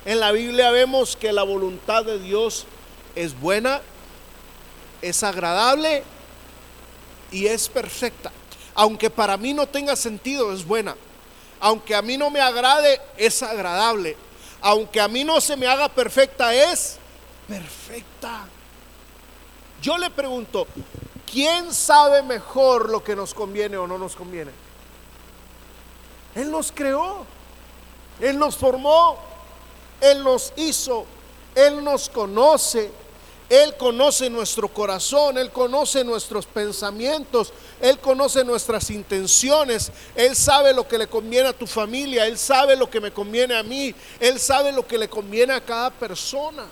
En 0.05 0.21
la 0.21 0.33
Biblia 0.33 0.71
vemos 0.71 1.17
que 1.17 1.33
la 1.33 1.43
voluntad 1.43 2.05
de 2.05 2.19
Dios 2.19 2.67
es 3.17 3.39
buena, 3.39 3.81
es 5.09 5.23
agradable 5.23 6.03
y 7.31 7.47
es 7.47 7.69
perfecta. 7.69 8.33
Aunque 8.75 9.11
para 9.11 9.37
mí 9.37 9.53
no 9.53 9.67
tenga 9.67 9.97
sentido, 9.97 10.53
es 10.53 10.65
buena. 10.65 10.97
Aunque 11.61 11.95
a 11.95 12.03
mí 12.03 12.17
no 12.17 12.31
me 12.31 12.41
agrade, 12.41 13.01
es 13.17 13.43
agradable. 13.43 14.17
Aunque 14.61 15.01
a 15.01 15.09
mí 15.09 15.25
no 15.25 15.41
se 15.41 15.57
me 15.57 15.67
haga 15.67 15.89
perfecta, 15.89 16.55
es 16.55 16.97
perfecta. 17.47 18.47
Yo 19.83 19.99
le 19.99 20.11
pregunto, 20.11 20.67
¿quién 21.31 21.73
sabe 21.73 22.23
mejor 22.23 22.89
lo 22.89 23.05
que 23.05 23.15
nos 23.15 23.35
conviene 23.35 23.77
o 23.77 23.87
no 23.87 23.99
nos 23.99 24.17
conviene? 24.17 24.51
Él 26.35 26.51
nos 26.51 26.73
creó, 26.73 27.27
Él 28.21 28.39
nos 28.39 28.57
formó, 28.57 29.19
Él 30.01 30.25
nos 30.25 30.53
hizo, 30.57 31.05
Él 31.55 31.85
nos 31.85 32.09
conoce, 32.09 32.91
él 33.49 33.77
conoce 33.77 34.31
nuestro 34.31 34.69
corazón, 34.69 35.37
Él 35.37 35.51
conoce 35.51 36.03
nuestros 36.03 36.47
pensamientos, 36.47 37.53
Él 37.81 37.99
conoce 37.99 38.43
nuestras 38.43 38.91
intenciones, 38.91 39.93
Él 40.15 40.35
sabe 40.35 40.73
lo 40.73 40.89
que 40.89 40.97
le 40.97 41.07
conviene 41.07 41.49
a 41.49 41.53
tu 41.53 41.67
familia, 41.67 42.27
Él 42.27 42.39
sabe 42.39 42.75
lo 42.75 42.89
que 42.89 43.01
me 43.01 43.13
conviene 43.13 43.55
a 43.55 43.63
mí, 43.63 43.95
Él 44.19 44.41
sabe 44.41 44.73
lo 44.73 44.87
que 44.87 44.97
le 44.97 45.09
conviene 45.09 45.53
a 45.53 45.61
cada 45.61 45.91
persona. 45.91 46.65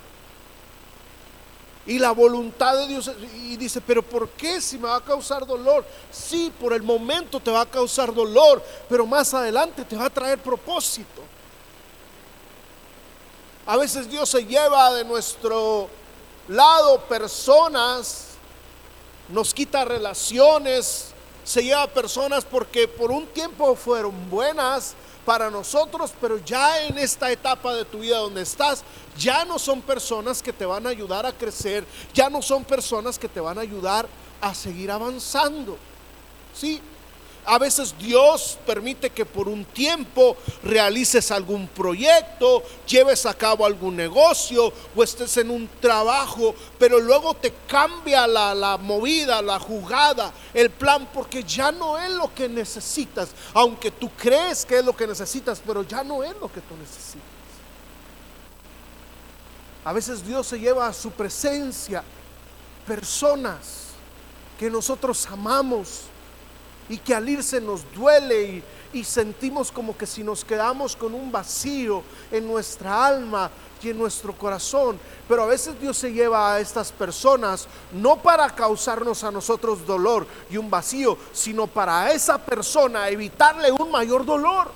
Y 1.84 1.98
la 1.98 2.12
voluntad 2.12 2.76
de 2.76 2.86
Dios, 2.86 3.10
y 3.34 3.56
dice, 3.56 3.80
pero 3.80 4.02
¿por 4.02 4.30
qué 4.30 4.60
si 4.60 4.78
me 4.78 4.84
va 4.84 4.96
a 4.96 5.04
causar 5.04 5.44
dolor? 5.44 5.84
Sí, 6.10 6.50
por 6.58 6.72
el 6.72 6.82
momento 6.82 7.38
te 7.38 7.50
va 7.50 7.62
a 7.62 7.66
causar 7.66 8.14
dolor, 8.14 8.64
pero 8.88 9.04
más 9.04 9.34
adelante 9.34 9.84
te 9.84 9.96
va 9.96 10.06
a 10.06 10.10
traer 10.10 10.38
propósito. 10.38 11.22
A 13.66 13.76
veces 13.76 14.08
Dios 14.08 14.28
se 14.28 14.44
lleva 14.46 14.94
de 14.94 15.04
nuestro 15.04 15.88
lado 16.48 17.00
personas, 17.02 18.28
nos 19.28 19.54
quita 19.54 19.84
relaciones, 19.84 21.12
se 21.44 21.62
lleva 21.62 21.86
personas 21.88 22.44
porque 22.44 22.86
por 22.86 23.10
un 23.10 23.26
tiempo 23.26 23.74
fueron 23.74 24.30
buenas 24.30 24.94
para 25.24 25.50
nosotros, 25.50 26.12
pero 26.20 26.38
ya 26.38 26.82
en 26.82 26.98
esta 26.98 27.30
etapa 27.30 27.74
de 27.74 27.84
tu 27.84 28.00
vida 28.00 28.18
donde 28.18 28.42
estás, 28.42 28.82
ya 29.16 29.44
no 29.44 29.58
son 29.58 29.80
personas 29.80 30.42
que 30.42 30.52
te 30.52 30.66
van 30.66 30.86
a 30.86 30.90
ayudar 30.90 31.26
a 31.26 31.32
crecer, 31.32 31.84
ya 32.12 32.28
no 32.28 32.42
son 32.42 32.64
personas 32.64 33.18
que 33.18 33.28
te 33.28 33.40
van 33.40 33.58
a 33.58 33.62
ayudar 33.62 34.08
a 34.40 34.54
seguir 34.54 34.90
avanzando. 34.90 35.78
Sí, 36.54 36.80
a 37.44 37.58
veces 37.58 37.94
Dios 37.98 38.58
permite 38.64 39.10
que 39.10 39.26
por 39.26 39.48
un 39.48 39.64
tiempo 39.64 40.36
realices 40.62 41.30
algún 41.30 41.66
proyecto, 41.66 42.62
lleves 42.86 43.26
a 43.26 43.34
cabo 43.34 43.66
algún 43.66 43.96
negocio 43.96 44.72
o 44.94 45.02
estés 45.02 45.36
en 45.38 45.50
un 45.50 45.68
trabajo, 45.80 46.54
pero 46.78 47.00
luego 47.00 47.34
te 47.34 47.52
cambia 47.66 48.26
la, 48.26 48.78
movida, 48.80 49.42
la 49.42 49.58
jugada, 49.58 50.32
el 50.54 50.70
plan, 50.70 51.08
porque 51.12 51.42
ya 51.42 51.72
no 51.72 51.98
es 51.98 52.10
lo 52.10 52.32
que 52.32 52.48
necesitas, 52.48 53.30
aunque 53.54 53.90
tú 53.90 54.08
crees 54.16 54.64
que 54.64 54.78
es 54.78 54.84
lo 54.84 54.96
que 54.96 55.06
necesitas, 55.06 55.60
pero 55.66 55.82
ya 55.82 56.04
no 56.04 56.22
es 56.22 56.34
lo 56.40 56.52
que 56.52 56.60
tú 56.60 56.76
necesitas. 56.76 57.22
A 59.84 59.92
veces 59.92 60.24
Dios 60.24 60.46
se 60.46 60.60
lleva 60.60 60.86
a 60.86 60.92
su 60.92 61.10
presencia 61.10 62.04
personas 62.86 63.88
que 64.58 64.70
nosotros 64.70 65.26
amamos 65.26 66.02
y 66.88 66.98
que 66.98 67.14
al 67.14 67.28
irse 67.28 67.60
nos 67.60 67.90
duele 67.94 68.62
y, 68.92 69.04
sentimos 69.04 69.72
como 69.72 69.96
que 69.96 70.06
si 70.06 70.22
nos 70.22 70.44
quedamos 70.44 70.94
con 70.94 71.14
un 71.14 71.32
vacío 71.32 72.02
en 72.30 72.46
nuestra 72.46 73.06
alma 73.06 73.50
y 73.82 73.88
en 73.88 73.98
nuestro 73.98 74.34
corazón. 74.34 74.98
Pero 75.26 75.44
a 75.44 75.46
veces 75.46 75.80
Dios 75.80 75.96
se 75.96 76.12
lleva 76.12 76.54
a 76.54 76.60
estas 76.60 76.92
personas 76.92 77.66
no 77.92 78.16
para 78.16 78.50
causarnos 78.50 79.24
a 79.24 79.30
nosotros 79.30 79.86
dolor 79.86 80.26
y 80.50 80.58
un 80.58 80.68
vacío, 80.68 81.16
sino 81.32 81.66
para 81.66 82.12
esa 82.12 82.36
persona 82.36 83.08
evitarle 83.08 83.72
un 83.72 83.90
mayor 83.90 84.26
dolor. 84.26 84.70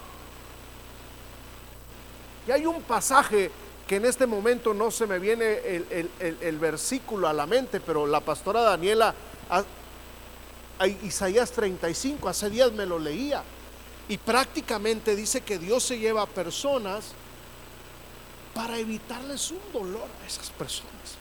Y 2.49 2.53
hay 2.53 2.65
un 2.65 2.81
pasaje 2.83 3.51
que 3.87 3.97
en 3.97 4.07
este 4.07 4.27
momento 4.27 4.73
no 4.73 4.91
se 4.91 5.07
me 5.07 5.19
viene 5.19 5.59
el, 5.65 6.11
el 6.19 6.59
versículo 6.59 7.29
a 7.29 7.33
la 7.33 7.47
mente, 7.47 7.81
pero 7.81 8.07
la 8.07 8.21
pastora 8.21 8.63
Daniela 8.63 9.15
Isaías 10.85 11.51
35, 11.53 12.29
hace 12.29 12.51
días 12.51 12.73
me 12.73 12.85
lo 12.85 12.99
leía, 12.99 13.43
y 14.09 14.19
prácticamente 14.19 15.17
dice 15.17 15.41
que 15.41 15.59
Dios 15.59 15.83
se 15.83 15.99
lleva 15.99 16.23
a 16.23 16.27
personas 16.27 17.07
para 18.55 18.79
evitarles 18.79 19.51
un 19.51 19.61
dolor 19.73 20.09
a 20.23 20.27
esas 20.27 20.51
personas, 20.51 21.17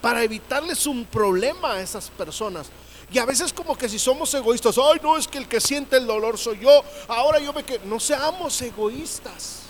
para 0.00 0.22
evitarles 0.22 0.86
un 0.86 1.04
problema 1.04 1.74
a 1.74 1.80
esas 1.80 2.08
personas. 2.10 2.68
Y 3.12 3.18
a 3.18 3.26
veces 3.26 3.52
como 3.52 3.76
que 3.76 3.88
si 3.88 3.98
somos 3.98 4.32
egoístas, 4.34 4.76
ay 4.78 5.00
no, 5.02 5.16
es 5.16 5.28
que 5.28 5.38
el 5.38 5.48
que 5.48 5.60
siente 5.60 5.96
el 5.96 6.06
dolor 6.06 6.38
soy 6.38 6.60
yo, 6.60 6.82
ahora 7.08 7.38
yo 7.38 7.52
me 7.52 7.64
que 7.64 7.80
no 7.80 8.00
seamos 8.00 8.60
egoístas. 8.62 9.62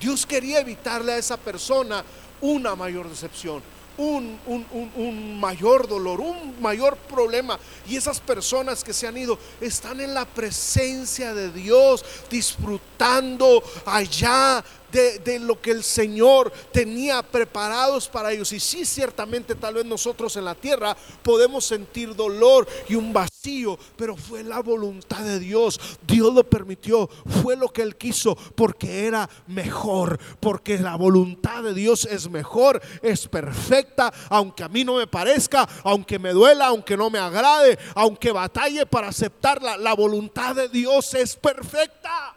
Dios 0.00 0.26
quería 0.26 0.60
evitarle 0.60 1.12
a 1.12 1.18
esa 1.18 1.36
persona 1.36 2.04
una 2.40 2.74
mayor 2.74 3.08
decepción 3.08 3.62
un, 3.96 5.40
mayor 5.40 5.88
dolor, 5.88 6.20
un 6.20 6.60
mayor 6.60 6.96
problema. 6.96 7.58
Y 7.88 7.96
esas 7.96 8.20
personas 8.20 8.82
que 8.82 8.92
se 8.92 9.06
han 9.06 9.16
ido 9.16 9.38
están 9.60 10.00
en 10.00 10.14
la 10.14 10.24
presencia 10.24 11.34
de 11.34 11.50
Dios, 11.50 12.04
disfrutando 12.30 13.62
allá 13.86 14.64
de, 14.94 15.40
lo 15.40 15.60
que 15.60 15.72
el 15.72 15.82
Señor 15.82 16.52
tenía 16.72 17.22
preparados 17.22 18.08
para 18.08 18.32
ellos. 18.32 18.52
Y 18.52 18.60
sí, 18.60 18.84
ciertamente 18.84 19.54
tal 19.54 19.74
vez 19.74 19.84
nosotros 19.84 20.36
en 20.36 20.44
la 20.44 20.54
tierra 20.54 20.96
podemos 21.22 21.64
sentir 21.64 22.14
dolor 22.14 22.66
y 22.88 22.94
un 22.94 23.12
vacío, 23.12 23.78
pero 23.96 24.16
fue 24.16 24.44
la 24.44 24.60
voluntad 24.60 25.24
de 25.24 25.40
Dios. 25.40 25.80
Dios 26.06 26.32
lo 26.32 26.44
permitió, 26.48 27.08
fue 27.42 27.56
lo 27.56 27.68
que 27.68 27.82
Él 27.82 27.96
quiso, 27.96 28.36
porque 28.54 29.06
era 29.06 29.28
mejor, 29.48 30.18
porque 30.40 30.78
la 30.78 30.96
voluntad 30.96 31.62
de 31.62 31.74
Dios 31.74 32.04
es 32.04 32.30
mejor, 32.30 32.80
es 33.02 33.26
perfecta, 33.26 34.12
aunque 34.28 34.62
a 34.62 34.68
mí 34.68 34.84
no 34.84 34.96
me 34.96 35.06
parezca, 35.06 35.68
aunque 35.82 36.18
me 36.18 36.32
duela, 36.32 36.66
aunque 36.66 36.96
no 36.96 37.10
me 37.10 37.18
agrade, 37.18 37.78
aunque 37.94 38.30
batalle 38.32 38.86
para 38.86 39.08
aceptarla, 39.08 39.76
la 39.76 39.94
voluntad 39.94 40.54
de 40.54 40.68
Dios 40.68 41.14
es 41.14 41.34
perfecta. 41.34 42.36